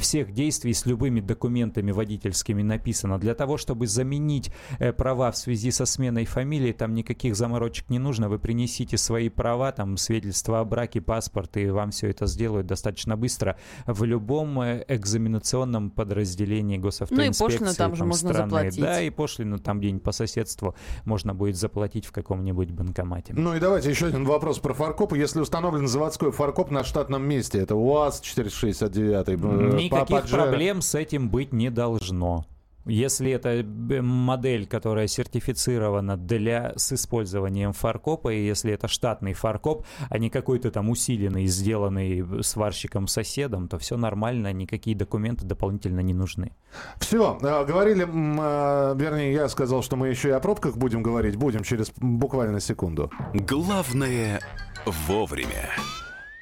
[0.00, 3.18] всех действий с любыми документами водительскими написано.
[3.18, 7.98] Для того, чтобы заменить э, права в связи со сменой фамилии, там никаких заморочек не
[7.98, 8.28] нужно.
[8.28, 13.16] Вы принесите свои права, там свидетельство о браке, паспорт, и вам все это сделают достаточно
[13.16, 17.44] быстро в любом э, экзаменационном подразделении госавтоинспекции.
[17.44, 18.50] Ну пошлину там же можно страны.
[18.50, 18.80] заплатить.
[18.80, 20.74] Да, и пошлину там где-нибудь по соседству
[21.04, 23.32] можно будет заплатить в каком-нибудь банкомате.
[23.34, 25.14] Ну и давайте еще один вопрос про фаркоп.
[25.14, 29.32] Если установлен заводской фаркоп на штатном месте, это УАЗ 469, э,
[29.76, 30.42] Никаких Паджеро.
[30.42, 32.44] проблем с этим быть не должно.
[32.88, 39.84] Если это э, модель, которая сертифицирована для, с использованием фаркопа, и если это штатный фаркоп,
[40.08, 46.52] а не какой-то там усиленный, сделанный сварщиком-соседом, то все нормально, никакие документы дополнительно не нужны.
[46.98, 51.36] Все, э, говорили, э, вернее, я сказал, что мы еще и о пробках будем говорить.
[51.36, 53.10] Будем через буквально секунду.
[53.34, 54.40] Главное
[54.86, 55.70] вовремя.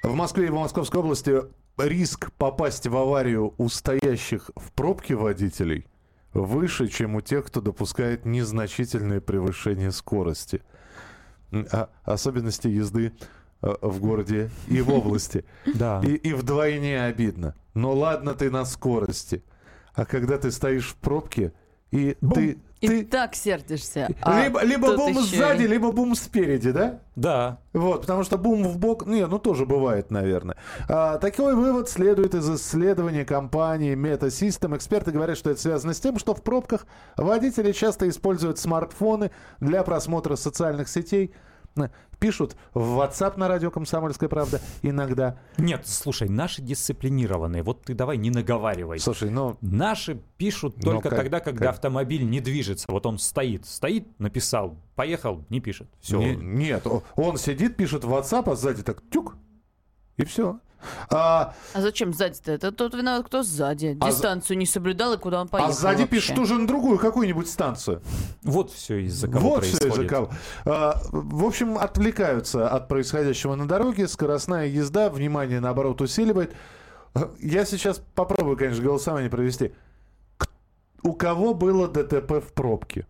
[0.07, 1.35] В Москве и в Московской области
[1.77, 5.89] риск попасть в аварию у стоящих в пробке водителей
[6.33, 10.63] выше, чем у тех, кто допускает незначительное превышение скорости.
[11.51, 13.15] А- особенности езды
[13.63, 15.45] э, в городе и в области.
[15.75, 16.01] Да.
[16.05, 17.57] И, и вдвойне обидно.
[17.75, 19.43] Но ладно ты на скорости.
[19.93, 21.53] А когда ты стоишь в пробке,
[21.91, 22.59] и ты...
[22.81, 24.09] И ты так сердишься.
[24.21, 27.01] а либо либо бум еще и- сзади, либо бум спереди, да?
[27.15, 27.59] Да.
[27.73, 30.57] Вот, потому что бум в бок, не, ну тоже бывает, наверное.
[30.89, 34.77] А, такой вывод следует из исследования компании Metasystem.
[34.77, 36.87] Эксперты говорят, что это связано с тем, что в пробках
[37.17, 41.33] водители часто используют смартфоны для просмотра социальных сетей.
[42.19, 45.39] Пишут в WhatsApp на радио «Комсомольская правда» иногда.
[45.59, 47.63] Нет, слушай, наши дисциплинированные.
[47.63, 48.99] Вот ты давай не наговаривай.
[48.99, 52.87] Слушай, ну, Наши пишут Ну, только как- тогда, когда как- автомобиль не движется.
[52.91, 55.89] Вот он стоит, стоит, написал, поехал, не пишет.
[56.01, 56.19] Все.
[56.19, 56.87] не- нет,
[57.17, 59.37] он сидит, пишет в WhatsApp, а сзади так тюк,
[60.17, 60.59] и все.
[61.11, 62.53] А, А зачем сзади-то?
[62.53, 63.97] Это тот виноват, кто сзади.
[64.01, 66.17] А Дистанцию не соблюдал и куда он поехал а сзади вообще.
[66.17, 68.03] пишет уже на другую какую-нибудь станцию.
[68.43, 70.05] Вот все из-за кого Вот все происходит.
[70.05, 70.31] из-за кого.
[70.65, 74.07] А, в общем, отвлекаются от происходящего на дороге.
[74.09, 76.55] Скоростная езда, внимание, наоборот, усиливает.
[77.41, 79.73] Я сейчас попробую, конечно, голосование провести.
[81.03, 83.07] У кого было ДТП в пробке?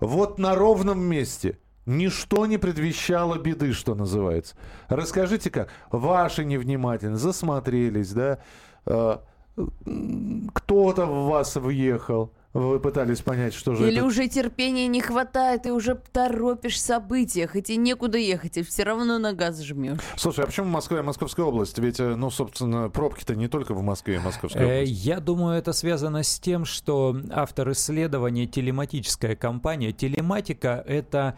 [0.00, 1.58] Вот на ровном месте.
[1.90, 4.54] Ничто не предвещало беды, что называется.
[4.88, 5.70] Расскажите как.
[5.90, 8.38] Ваши невнимательность, засмотрелись, да?
[8.86, 12.32] М, Кто-то в вас въехал.
[12.52, 16.80] Вы пытались понять, что же Или это уже терпения не хватает, и уже торопишь в
[16.80, 20.00] событиях, и тебе некуда ехать, и все равно на газ жмешь.
[20.16, 21.78] Слушай, а почему Москва и Московская область?
[21.78, 24.92] Ведь, э, ну, собственно, пробки-то не только в Москве и Московской Э, области.
[24.92, 29.92] Я думаю, это связано с тем, что автор исследования телематическая компания.
[29.92, 31.36] Телематика— это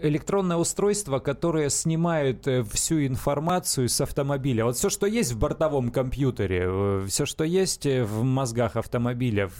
[0.00, 4.64] электронное устройство, которое снимает э, всю информацию с автомобиля.
[4.64, 9.50] Вот все, что есть в бортовом компьютере, все, что есть э, в мозгах автомобиля,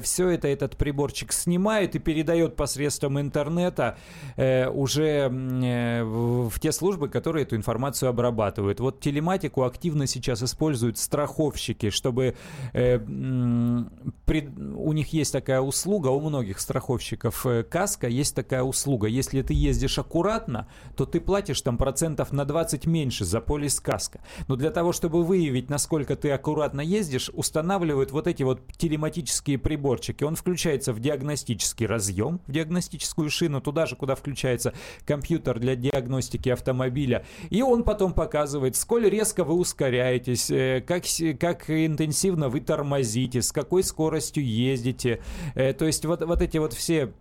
[0.00, 3.98] все это этот приборчик снимает и передает посредством интернета
[4.36, 8.80] э, уже э, в те службы, которые эту информацию обрабатывают.
[8.80, 12.36] Вот телематику активно сейчас используют страховщики, чтобы
[12.72, 19.08] э, у них есть такая услуга, у многих страховщиков э, каска есть такая услуга.
[19.08, 24.20] Если ты ездишь аккуратно, то ты платишь там процентов на 20 меньше за полис каска.
[24.48, 30.24] Но для того, чтобы выявить, насколько ты аккуратно ездишь, устанавливают вот эти вот телематические приборчики.
[30.24, 34.72] Он включается в диагностический разъем, в диагностическую шину, туда же, куда включается
[35.04, 37.24] компьютер для диагностики автомобиля.
[37.50, 41.04] И он потом показывает, сколь резко вы ускоряетесь, э, как,
[41.38, 45.20] как интенсивно вы тормозите, с какой скоростью ездите.
[45.54, 47.12] Э, То есть вот, вот эти вот все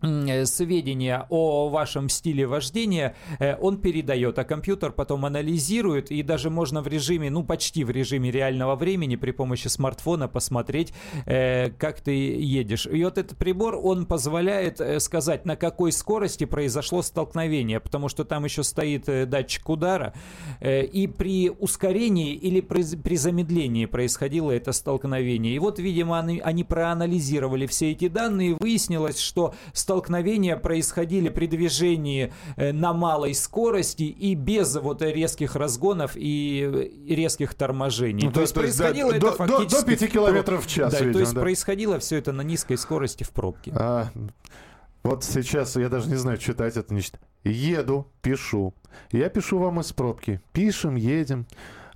[0.00, 6.82] сведения о вашем стиле вождения э, он передает, а компьютер потом анализирует, и даже можно
[6.82, 10.92] в режиме, ну почти в режиме реального времени при помощи смартфона посмотреть,
[11.26, 12.86] э, как ты едешь.
[12.86, 18.24] И вот этот прибор, он позволяет э, сказать, на какой скорости произошло столкновение, потому что
[18.24, 20.14] там еще стоит э, датчик удара,
[20.60, 25.54] э, и при ускорении или при, замедлении происходило это столкновение.
[25.54, 29.54] И вот, видимо, они, проанализировали все эти данные, и выяснилось, что
[29.90, 36.62] столкновения происходили при движении э, на малой скорости и без вот резких разгонов и
[37.08, 38.26] э, резких торможений.
[38.26, 39.80] Ну, то, есть да, происходило до- это до- фактически...
[39.80, 41.40] до пяти в километров в час, Да, видимо, то есть да.
[41.40, 43.72] происходило все это на низкой скорости в пробке.
[43.74, 44.10] А,
[45.02, 47.20] вот сейчас я даже не знаю, читать это, не читать.
[47.42, 48.72] Еду, пишу.
[49.10, 50.40] Я пишу вам из пробки.
[50.52, 51.46] Пишем, едем.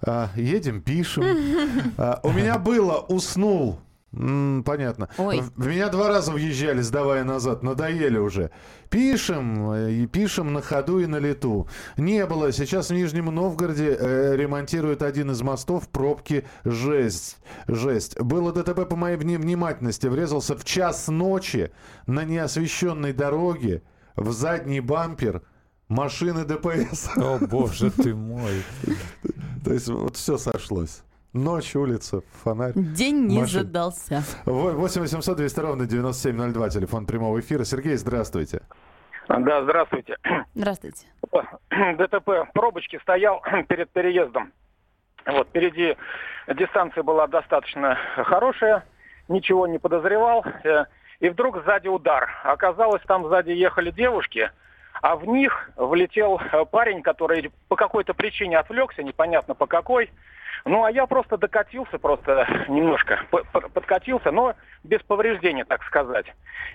[0.03, 1.25] А, едем, пишем.
[1.97, 3.79] А, у меня было, уснул.
[4.17, 5.09] М, понятно.
[5.19, 5.43] Ой.
[5.57, 7.63] В меня два раза въезжали, сдавая назад.
[7.63, 8.51] Надоели уже.
[8.91, 11.69] Пишем, э, и пишем на ходу и на лету.
[11.97, 12.53] Не было.
[12.53, 15.89] Сейчас в Нижнем Новгороде э, ремонтируют один из мостов.
[15.89, 17.39] Пробки жесть.
[17.67, 18.21] Жесть.
[18.21, 20.07] Было ДТП по моей внимательности.
[20.07, 21.71] Врезался в час ночи
[22.07, 23.83] на неосвещенной дороге
[24.17, 25.43] в задний бампер
[25.89, 27.11] машины ДПС.
[27.17, 28.63] О, боже ты мой.
[29.65, 31.03] То есть вот все сошлось.
[31.35, 32.73] Ночь, улица, фонарь.
[32.77, 33.63] День не Машин.
[33.65, 34.23] задался.
[34.47, 37.65] 8 800 200 ровно 9702, телефон прямого эфира.
[37.65, 38.63] Сергей, здравствуйте.
[39.29, 40.17] Да, здравствуйте.
[40.55, 41.07] Здравствуйте.
[41.99, 44.53] ДТП пробочки стоял перед переездом.
[45.27, 45.97] Вот, впереди
[46.55, 48.85] дистанция была достаточно хорошая,
[49.27, 50.45] ничего не подозревал.
[50.63, 50.85] э,
[51.19, 52.29] И вдруг сзади удар.
[52.45, 54.53] Оказалось, там сзади ехали девушки,
[55.03, 60.13] а в них влетел э, парень, который по какой-то причине отвлекся, непонятно по какой.
[60.65, 63.21] Ну, а я просто докатился, просто немножко
[63.75, 66.27] подкатился, но без повреждений, так сказать.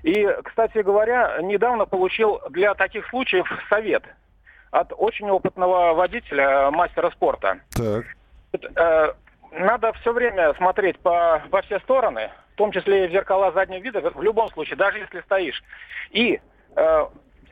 [0.04, 4.04] И, кстати говоря, недавно получил для таких случаев совет
[4.72, 7.60] от очень опытного водителя, мастера спорта.
[7.72, 8.06] Так.
[8.76, 9.14] Э,
[9.52, 14.22] Надо все время смотреть по, во все стороны, том числе и зеркала заднего вида, в
[14.22, 15.64] любом случае, даже если стоишь.
[16.12, 16.42] И
[16.76, 17.06] э,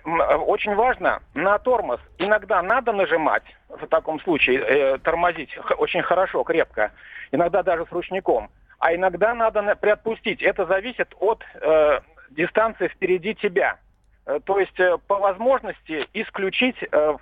[0.08, 2.00] очень важно на тормоз.
[2.18, 6.92] Иногда надо нажимать, в таком случае э, тормозить очень хорошо, крепко.
[7.32, 8.50] Иногда даже с ручником.
[8.80, 10.42] А иногда надо приотпустить.
[10.42, 12.00] Это зависит от э,
[12.32, 13.78] дистанции впереди тебя.
[14.26, 17.18] Э, то есть э, по возможности исключить э,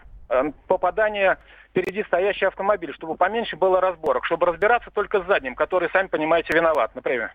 [0.68, 1.38] попадание
[1.76, 6.54] впереди стоящий автомобиль, чтобы поменьше было разборок, чтобы разбираться только с задним, который, сами понимаете,
[6.54, 7.34] виноват, например.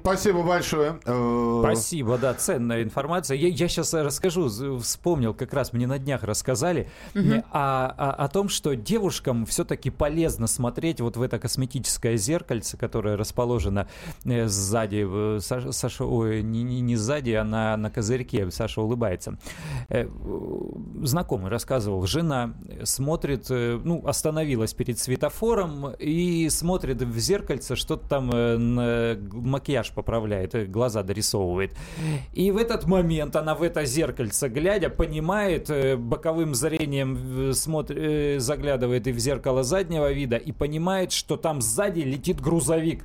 [0.00, 1.00] Спасибо большое.
[1.04, 3.36] Э, спасибо, да, ценная информация.
[3.36, 4.48] Я, я сейчас расскажу,
[4.78, 7.42] вспомнил, как раз мне на днях рассказали угу.
[7.50, 13.16] о, о, о том, что девушкам все-таки полезно смотреть вот в это косметическое зеркальце, которое
[13.16, 13.88] расположено
[14.24, 19.36] э, сзади, Саша, Саша ой, не, не, не сзади, а на, на козырьке, Саша улыбается.
[19.88, 23.50] Знакомый рассказывал, жена смотрит
[23.84, 31.02] ну, остановилась перед светофором и смотрит в зеркальце, что-то там э, макияж поправляет, э, глаза
[31.02, 31.76] дорисовывает.
[32.32, 39.06] И в этот момент она в это зеркальце глядя понимает, э, боковым зрением смотрит, заглядывает
[39.06, 43.04] и в зеркало заднего вида и понимает, что там сзади летит грузовик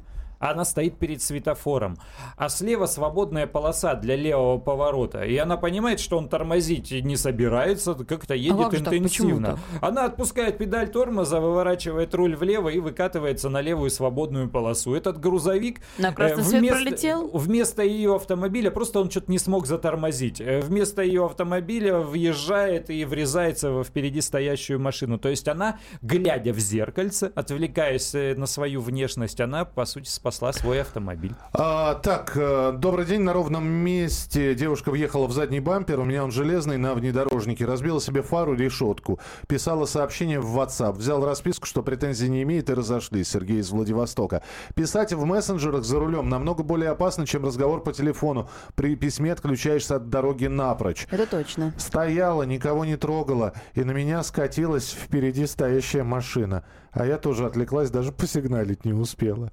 [0.52, 1.98] она стоит перед светофором,
[2.38, 7.94] а слева свободная полоса для левого поворота, и она понимает, что он тормозить не собирается,
[7.96, 9.60] как-то а едет а интенсивно.
[9.82, 14.94] Она отпускает педаль тормоза, выворачивает руль влево и выкатывается на левую свободную полосу.
[14.94, 17.30] Этот грузовик на красный э, вместо, пролетел?
[17.34, 23.06] вместо ее автомобиля, просто он что-то не смог затормозить, э, вместо ее автомобиля въезжает и
[23.06, 25.18] врезается во впереди стоящую машину.
[25.18, 30.54] То есть она, глядя в зеркальце, отвлекаясь э, на свою внешность, она, по сути, спасла
[30.54, 31.34] свой автомобиль.
[31.54, 33.22] А, так, э, добрый день.
[33.22, 36.00] На ровном месте девушка въехала в задний бампер.
[36.00, 37.66] У меня он железный на внедорожнике.
[37.66, 39.20] Разбила себе фару, решетку.
[39.48, 40.94] Писала сообщение в WhatsApp.
[40.94, 43.30] Взял расписку, что претензий не имеет, и разошлись.
[43.30, 44.44] Сергей из Владивостока.
[44.76, 48.50] Писать в мессенджерах за рулем намного более опасно, чем разговор по телефону.
[48.76, 51.08] При письме отключаешься от дороги напрочь.
[51.12, 51.74] Это точно.
[51.78, 56.66] Стояла, никого не трогала, и на меня скатилась впереди стоящая машина.
[56.96, 59.52] А я тоже отвлеклась, даже посигналить не успела.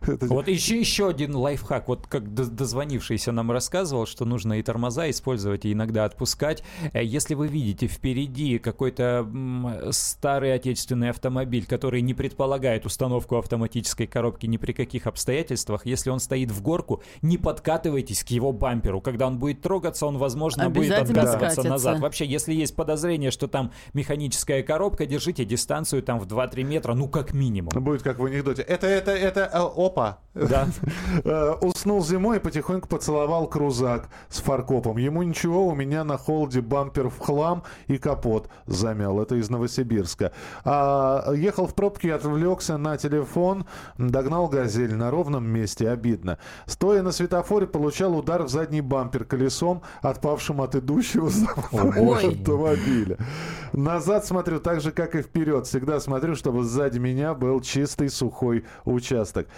[0.00, 1.88] Вот еще, еще один лайфхак.
[1.88, 6.62] Вот как дозвонившийся нам рассказывал, что нужно и тормоза использовать, и иногда отпускать.
[6.92, 9.28] Э, если вы видите впереди какой-то
[9.90, 16.18] старый отечественный автомобиль, который не предполагает установку автоматической коробки ни при каких обстоятельствах, если он
[16.20, 19.00] стоит в горку, не подкатывайтесь к его бамперу.
[19.00, 22.00] Когда он будет трогаться, он, возможно, будет откатываться назад.
[22.00, 27.08] Вообще, если есть подозрение, что там механическая коробка, держите дистанцию там в 2-3 метра, ну
[27.08, 27.70] как минимум.
[27.74, 28.62] Будет как в анекдоте.
[28.62, 30.18] Это, это, это, э, опа.
[30.34, 30.66] Да.
[31.24, 34.96] Э, уснул зимой и потихоньку поцеловал крузак с фаркопом.
[34.96, 39.20] Ему ничего, у меня на холде бампер в хлам и капот замял.
[39.20, 40.32] Это из Новосибирска.
[40.64, 43.66] А, ехал в пробке, отвлекся на телефон,
[43.98, 45.88] догнал газель на ровном месте.
[45.88, 46.38] Обидно.
[46.66, 51.26] Стоя на светофоре, получал удар в задний бампер колесом, отпавшим от идущего
[51.72, 53.18] автомобиля.
[53.72, 55.66] Назад смотрю так же, как и вперед.
[55.66, 59.48] Всегда смотрю смотрю, чтобы сзади меня был чистый сухой участок.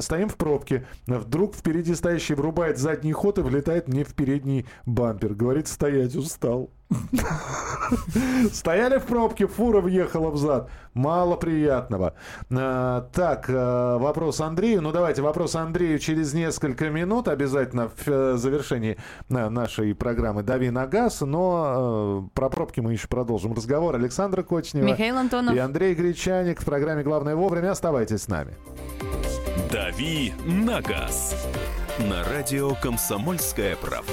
[0.00, 0.86] Стоим в пробке.
[1.06, 5.32] Вдруг впереди стоящий врубает задний ход и влетает мне в передний бампер.
[5.32, 6.70] Говорит, стоять устал.
[8.52, 10.70] Стояли в пробке, фура въехала в зад.
[10.94, 12.14] Мало приятного.
[12.50, 14.82] А, так, а, вопрос Андрею.
[14.82, 17.28] Ну, давайте вопрос Андрею через несколько минут.
[17.28, 18.98] Обязательно в э, завершении
[19.30, 21.20] а, нашей программы «Дави на газ».
[21.22, 23.94] Но про пробки мы еще продолжим разговор.
[23.94, 25.54] Александра Кочнева Михаил Антонов.
[25.54, 27.70] и Андрей Гречаник в программе «Главное вовремя».
[27.70, 28.54] Оставайтесь с нами.
[29.70, 31.34] «Дави на газ»
[31.98, 34.12] на радио «Комсомольская правда».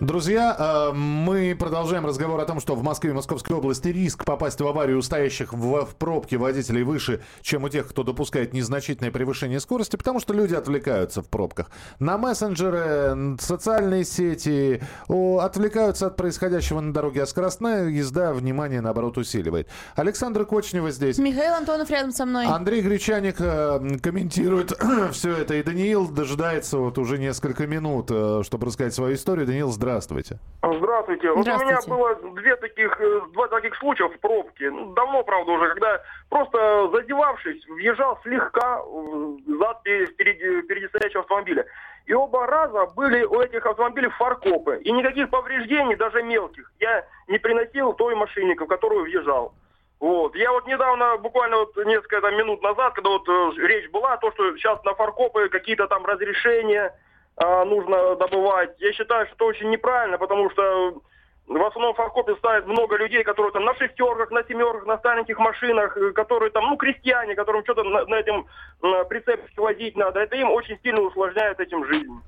[0.00, 4.60] Друзья, э, мы продолжаем разговор о том, что в Москве и Московской области риск попасть
[4.60, 9.58] в аварию у стоящих в, пробке водителей выше, чем у тех, кто допускает незначительное превышение
[9.58, 11.70] скорости, потому что люди отвлекаются в пробках.
[11.98, 19.66] На мессенджеры, социальные сети отвлекаются от происходящего на дороге, а скоростная езда внимание, наоборот, усиливает.
[19.94, 21.16] Александра Кочнева здесь.
[21.16, 22.44] Михаил Антонов рядом со мной.
[22.44, 24.78] Андрей Гречаник э, комментирует
[25.12, 29.46] все это, и Даниил дожидается вот уже несколько минут, э, чтобы рассказать свою историю.
[29.46, 29.85] Даниил, здравствуйте.
[29.86, 30.38] Здравствуйте.
[30.64, 31.30] Здравствуйте.
[31.30, 34.68] Вот у меня было две таких, э, два таких случая в пробке.
[34.68, 41.66] Ну, давно, правда, уже, когда просто задевавшись, въезжал слегка зад впереди, впереди стоящего автомобиля.
[42.06, 44.78] И оба раза были у этих автомобилей фаркопы.
[44.78, 49.54] И никаких повреждений, даже мелких, я не приносил той машине, в которую въезжал.
[50.00, 50.34] Вот.
[50.34, 54.32] Я вот недавно, буквально вот несколько там, минут назад, когда вот э, речь была, то,
[54.32, 56.92] что сейчас на фаркопы какие-то там разрешения
[57.36, 61.00] э, нужно добывать, я считаю, что это очень неправильно, потому что
[61.46, 65.38] в основном в фаркопе ставят много людей, которые там на шестерках, на семерках, на стареньких
[65.38, 68.46] машинах, э, которые там, ну, крестьяне, которым что-то на, на этом
[68.82, 70.20] э, прицепе возить надо.
[70.20, 72.20] Это им очень сильно усложняет этим жизнь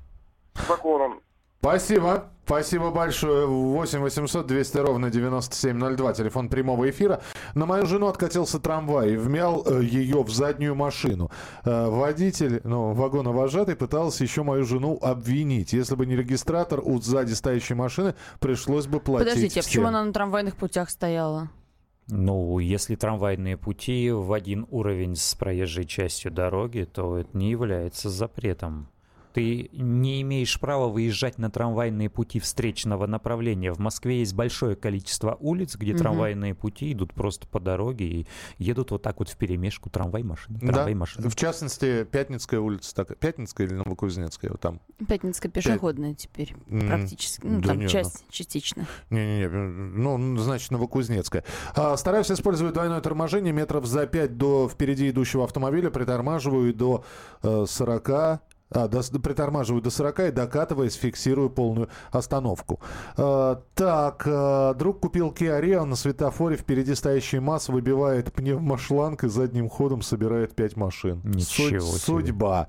[0.67, 1.21] законом.
[1.59, 2.29] Спасибо.
[2.45, 3.45] Спасибо большое.
[3.45, 6.13] 8 800 200 ровно 9702.
[6.13, 7.21] Телефон прямого эфира.
[7.53, 11.29] На мою жену откатился трамвай и вмял э, ее в заднюю машину.
[11.63, 15.73] Э, водитель, ну, вагоновожатый пытался еще мою жену обвинить.
[15.73, 20.03] Если бы не регистратор у сзади стоящей машины, пришлось бы платить Подождите, а почему она
[20.03, 21.51] на трамвайных путях стояла?
[22.07, 28.09] Ну, если трамвайные пути в один уровень с проезжей частью дороги, то это не является
[28.09, 28.89] запретом.
[29.33, 33.71] Ты не имеешь права выезжать на трамвайные пути встречного направления.
[33.71, 35.99] В Москве есть большое количество улиц, где Мгм.
[35.99, 38.27] трамвайные пути идут просто по дороге и
[38.57, 40.57] едут вот так вот в перемешку трамвай-машины.
[40.61, 41.29] Да, Трамвай-машины.
[41.29, 44.81] в частности, Пятницкая улица, так, Пятницкая или Новокузнецкая, вот там.
[45.07, 47.45] Пятницкая пешеходная теперь М, практически.
[47.45, 47.89] Ну, да там не, ну.
[47.89, 48.87] часть, частично.
[49.09, 51.43] Не-не-не, ну, значит, Новокузнецкая.
[51.75, 57.03] А, стараюсь использовать двойное торможение метров за 5 до впереди идущего автомобиля, притормаживаю до
[57.43, 58.41] э, 40
[58.71, 62.79] а, до, притормаживаю до 40 и докатываясь, фиксирую полную остановку.
[63.17, 69.29] Э, так, э, друг купил Kia Rio на светофоре, впереди стоящий МАЗ выбивает пневмошланг и
[69.29, 71.21] задним ходом собирает 5 машин.
[71.23, 71.99] Ничего Судь- себе.
[71.99, 72.67] Судьба.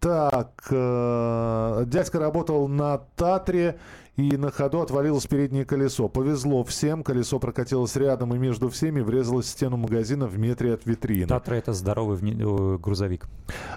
[0.00, 3.78] Так, э, дядька работал на Татре
[4.20, 6.08] и на ходу отвалилось переднее колесо.
[6.08, 10.84] Повезло всем, колесо прокатилось рядом и между всеми врезалось в стену магазина в метре от
[10.84, 11.26] витрины.
[11.26, 13.26] Татра это здоровый вне- э, грузовик.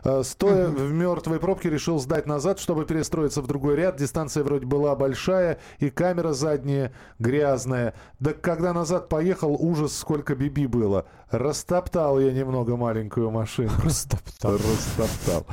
[0.03, 3.95] Э, Стоя в мертвой пробке, решил сдать назад, чтобы перестроиться в другой ряд.
[3.97, 7.93] Дистанция вроде была большая, и камера задняя грязная.
[8.19, 11.05] Да когда назад поехал, ужас, сколько биби было.
[11.29, 13.71] Растоптал я немного маленькую машину.
[13.83, 14.53] Растоптал.
[14.53, 15.45] Растоптал.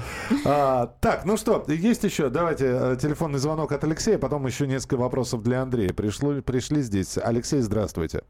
[0.45, 4.97] А, так, ну что, есть еще, давайте э, телефонный звонок от Алексея, потом еще несколько
[4.97, 5.93] вопросов для Андрея.
[5.93, 7.18] Пришло, пришли здесь.
[7.18, 8.20] Алексей, здравствуйте.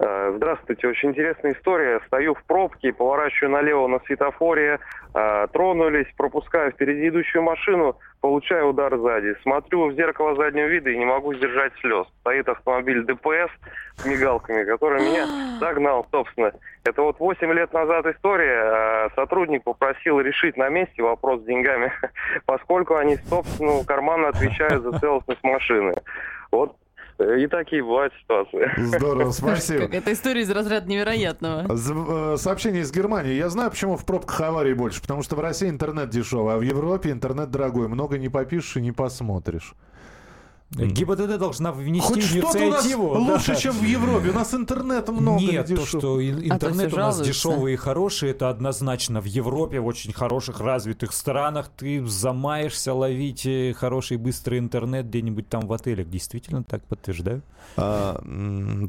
[0.00, 2.00] Э, Здравствуйте, очень интересная история.
[2.06, 4.80] Стою в пробке, поворачиваю налево на светофоре,
[5.14, 9.36] э, тронулись, пропускаю впереди идущую машину, получаю удар сзади.
[9.42, 12.06] Смотрю в зеркало заднего вида и не могу сдержать слез.
[12.20, 13.50] Стоит автомобиль ДПС
[13.96, 15.26] с мигалками, который меня
[15.60, 16.52] догнал, собственно.
[16.84, 18.62] Это вот 8 лет назад история.
[18.64, 21.92] Э, Сотрудник попросил решить на месте вопрос с деньгами,
[22.46, 25.94] поскольку они с собственного кармана отвечают за целостность машины.
[26.52, 26.76] Вот
[27.18, 28.70] и такие бывают ситуации.
[28.76, 29.80] Здорово, спасибо.
[29.86, 31.66] Какая-то история из разряда невероятного.
[31.70, 33.34] Э, Сообщение из Германии.
[33.34, 35.00] Я знаю, почему в пробках аварий больше.
[35.00, 37.88] Потому что в России интернет дешевый, а в Европе интернет дорогой.
[37.88, 39.74] Много не попишешь и не посмотришь.
[40.74, 43.18] ГИБДД должна внести Хоть что-то у нас инициативу.
[43.18, 44.30] лучше, чем в Европе.
[44.30, 45.40] У нас интернета много.
[45.40, 49.20] Нет, то, что А интернет у нас дешевый и хороший, это однозначно.
[49.20, 53.46] В Европе, в очень хороших, развитых странах ты замаешься ловить
[53.76, 56.08] хороший быстрый интернет где-нибудь там в отелях.
[56.08, 57.42] Действительно так подтверждаю.
[57.76, 58.20] А,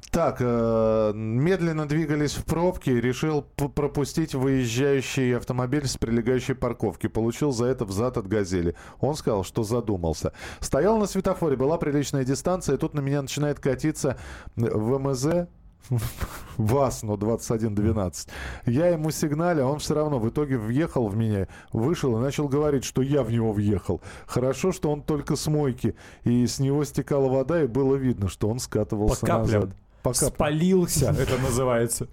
[0.09, 2.99] так, э, медленно двигались в пробке.
[2.99, 7.07] Решил пропустить выезжающий автомобиль с прилегающей парковки.
[7.07, 8.75] Получил за это взад от «Газели».
[8.99, 10.33] Он сказал, что задумался.
[10.59, 12.75] Стоял на светофоре, была приличная дистанция.
[12.75, 14.17] И тут на меня начинает катиться
[14.55, 15.47] ВМЗ.
[16.57, 18.29] ВАЗ, ну, 2112.
[18.65, 22.47] Я ему сигналю, а он все равно в итоге въехал в меня, вышел и начал
[22.47, 24.01] говорить, что я в него въехал.
[24.25, 28.49] Хорошо, что он только с мойки, и с него стекала вода, и было видно, что
[28.49, 29.61] он скатывался По каплям.
[29.61, 29.69] назад.
[30.03, 30.31] По каплям.
[30.33, 32.07] Спалился, это называется.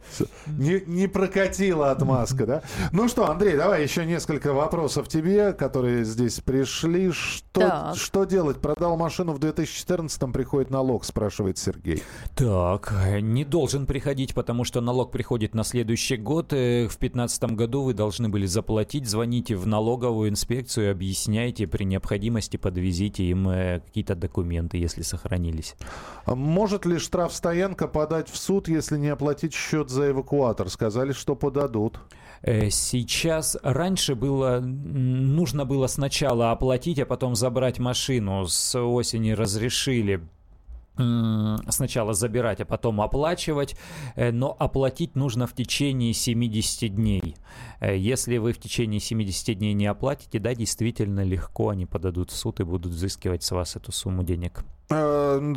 [0.47, 2.62] Не, не прокатила отмазка, да?
[2.93, 7.11] Ну что, Андрей, давай еще несколько вопросов тебе, которые здесь пришли.
[7.11, 7.97] Что, Так.
[7.97, 8.61] что делать?
[8.61, 12.03] Продал машину в 2014-м, приходит налог, спрашивает Сергей.
[12.36, 16.53] Так, не должен приходить, потому что налог приходит на следующий год.
[16.53, 19.09] Э, В 2015 году вы должны были заплатить.
[19.09, 25.74] Звоните в налоговую инспекцию, объясняйте, при необходимости подвезите им э, какие-то документы, если сохранились.
[26.26, 26.99] Может ли
[27.81, 30.68] штрафстоянка подать в суд, если не оплатить счет за эвакуатор?
[30.68, 31.99] Сказали, что подадут.
[32.43, 38.47] Э, Сейчас раньше было нужно было сначала оплатить, а потом забрать машину.
[38.47, 40.20] С осени разрешили
[40.97, 43.76] сначала забирать, а потом оплачивать,
[44.16, 47.36] Э, но оплатить нужно в течение 70 дней.
[47.80, 52.36] Э, Если вы в течение 70 дней не оплатите, да, действительно легко они подадут в
[52.36, 54.64] суд и будут взыскивать с вас эту сумму денег.
[54.91, 55.55] Э,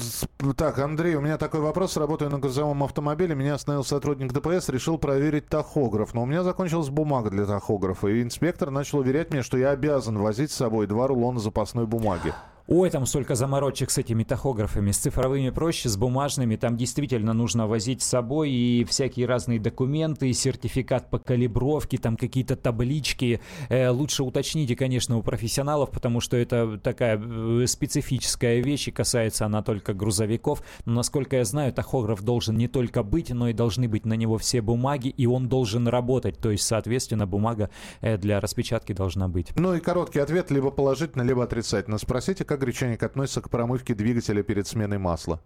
[0.55, 1.97] Так, Андрей, у меня такой вопрос.
[1.97, 6.13] Работаю на грузовом автомобиле, меня остановил сотрудник ДПС, решил проверить тахограф.
[6.13, 10.17] Но у меня закончилась бумага для тахографа, и инспектор начал уверять меня, что я обязан
[10.17, 12.33] возить с собой два рулона запасной бумаги.
[12.65, 14.91] Ой, там столько заморочек с этими тахографами.
[14.91, 16.55] С цифровыми проще, с бумажными.
[16.55, 22.15] Там действительно нужно возить с собой и всякие разные документы, и сертификат по калибровке, там
[22.15, 23.41] какие-то таблички.
[23.67, 29.45] Э, лучше уточните, конечно, у профессионалов, потому что это такая э, специфическая вещь, и касается
[29.45, 30.63] она только грузовиков.
[30.85, 34.37] Но, насколько я знаю, тахограф должен не только быть, но и должны быть на него
[34.37, 36.37] все бумаги, и он должен работать.
[36.37, 39.51] То есть, соответственно, бумага э, для распечатки должна быть.
[39.57, 41.97] Ну и короткий ответ, либо положительно, либо отрицательно.
[41.97, 45.41] Спросите, как гречаник относится к промывке двигателя перед сменой масла?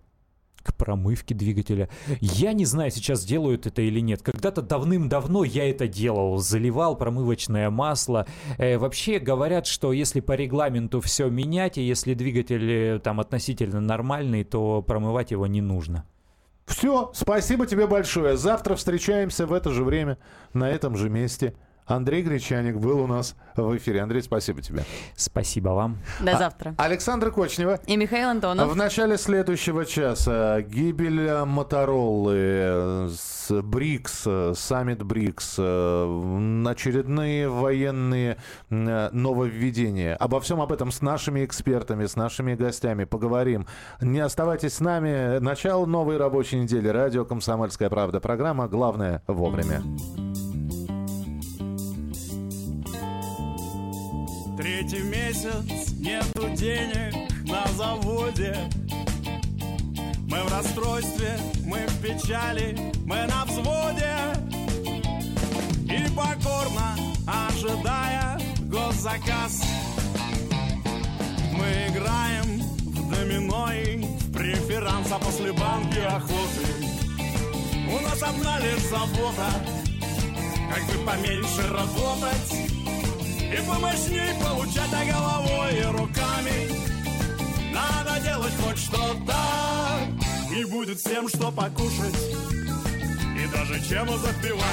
[0.63, 1.87] к промывке двигателя.
[2.19, 4.21] Я не знаю, сейчас делают это или нет.
[4.21, 6.39] Когда-то давным-давно я это делал.
[6.39, 8.27] Заливал промывочное масло.
[8.57, 13.79] Э, вообще говорят, что если по регламенту все менять, и если двигатель э, там относительно
[13.79, 16.03] нормальный, то промывать его не нужно.
[16.65, 18.35] Все, спасибо тебе большое.
[18.35, 20.17] Завтра встречаемся в это же время,
[20.51, 21.53] на этом же месте.
[21.87, 24.01] Андрей Гречаник был у нас в эфире.
[24.01, 24.83] Андрей, спасибо тебе.
[25.15, 25.97] Спасибо вам.
[26.19, 26.75] До а, завтра.
[26.77, 27.79] Александра Кочнева.
[27.87, 28.69] И Михаил Антонов.
[28.69, 33.09] В начале следующего часа гибель Мотороллы,
[33.49, 35.59] БРИКС, саммит БРИКС,
[36.67, 38.37] очередные военные
[38.69, 40.15] нововведения.
[40.17, 43.65] Обо всем об этом с нашими экспертами, с нашими гостями поговорим.
[44.01, 45.39] Не оставайтесь с нами.
[45.39, 46.89] Начало новой рабочей недели.
[46.89, 48.19] Радио «Комсомольская правда».
[48.19, 49.81] Программа «Главное вовремя».
[54.57, 57.13] Третий месяц нету денег
[57.45, 58.57] на заводе.
[60.27, 64.15] Мы в расстройстве, мы в печали, мы на взводе.
[65.83, 66.97] И покорно
[67.27, 69.61] ожидая госзаказ
[71.51, 76.65] Мы играем в домино и в преферанс, а после банки охоты.
[77.95, 79.51] У нас одна лишь забота,
[80.73, 82.86] как бы поменьше работать
[83.53, 86.69] и помощней получать а головой и руками.
[87.73, 89.35] Надо делать хоть что-то.
[90.53, 92.15] И будет всем что покушать.
[93.37, 94.63] И даже чем запивать.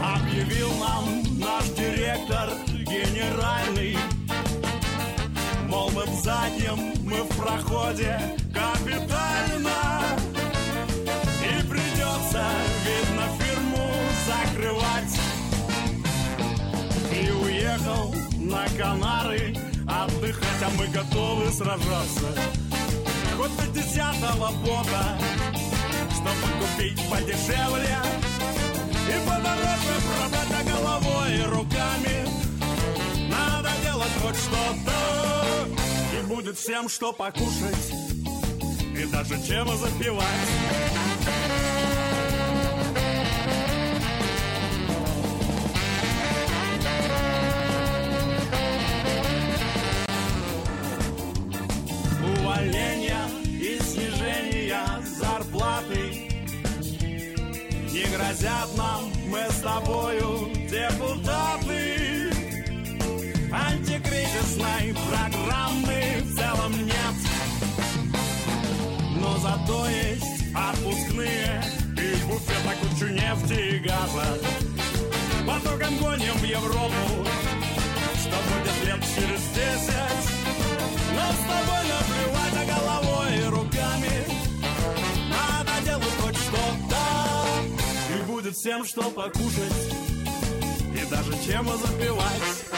[0.00, 3.96] Объявил нам наш директор генеральный
[5.74, 8.16] Мол, мы в заднем, мы в проходе
[8.54, 10.06] капитально.
[11.42, 12.44] И придется,
[12.86, 13.90] видно, фирму
[14.24, 15.18] закрывать.
[17.10, 19.56] И уехал на Канары
[19.88, 22.28] отдыхать А мы готовы сражаться.
[23.36, 25.18] Хоть до десятого бота
[26.14, 27.98] Чтобы купить подешевле.
[29.08, 32.28] И подороже продать головой и руками
[33.28, 35.33] надо делать хоть что-то
[36.24, 37.92] будет всем что покушать.
[38.96, 40.24] И даже чем запивать.
[52.38, 53.28] Увольнения
[53.60, 54.84] и снижения
[55.18, 56.30] зарплаты.
[57.92, 60.33] Не грозят нам мы с тобою
[69.66, 71.62] Зато есть отпускные.
[71.96, 74.38] И в буфета кучу нефти и газа.
[75.46, 77.28] Потоком гоним в Европу
[78.20, 80.28] Что будет лет через десять.
[81.14, 84.26] Но с тобой наплевать а головой и руками.
[85.30, 88.18] Надо делать хоть что-то.
[88.18, 89.94] И будет всем что покушать.
[90.94, 92.73] И даже чем запивать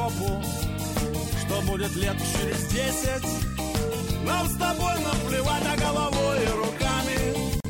[0.00, 0.42] Европу
[1.44, 3.24] Что будет лет через десять.
[4.24, 7.60] Нам с тобой наплевать, а головой и руками.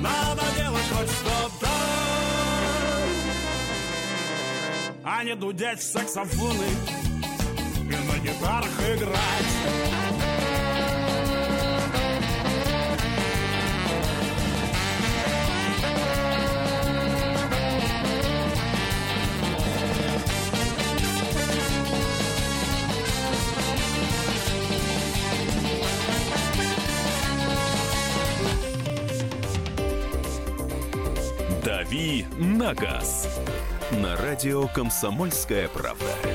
[0.00, 1.68] Надо делать хоть что-то.
[5.04, 6.66] А не дудеть саксофоны
[7.80, 10.01] И на гитарах играть
[32.02, 33.28] «Дави на газ».
[33.92, 36.31] На радио «Комсомольская правда».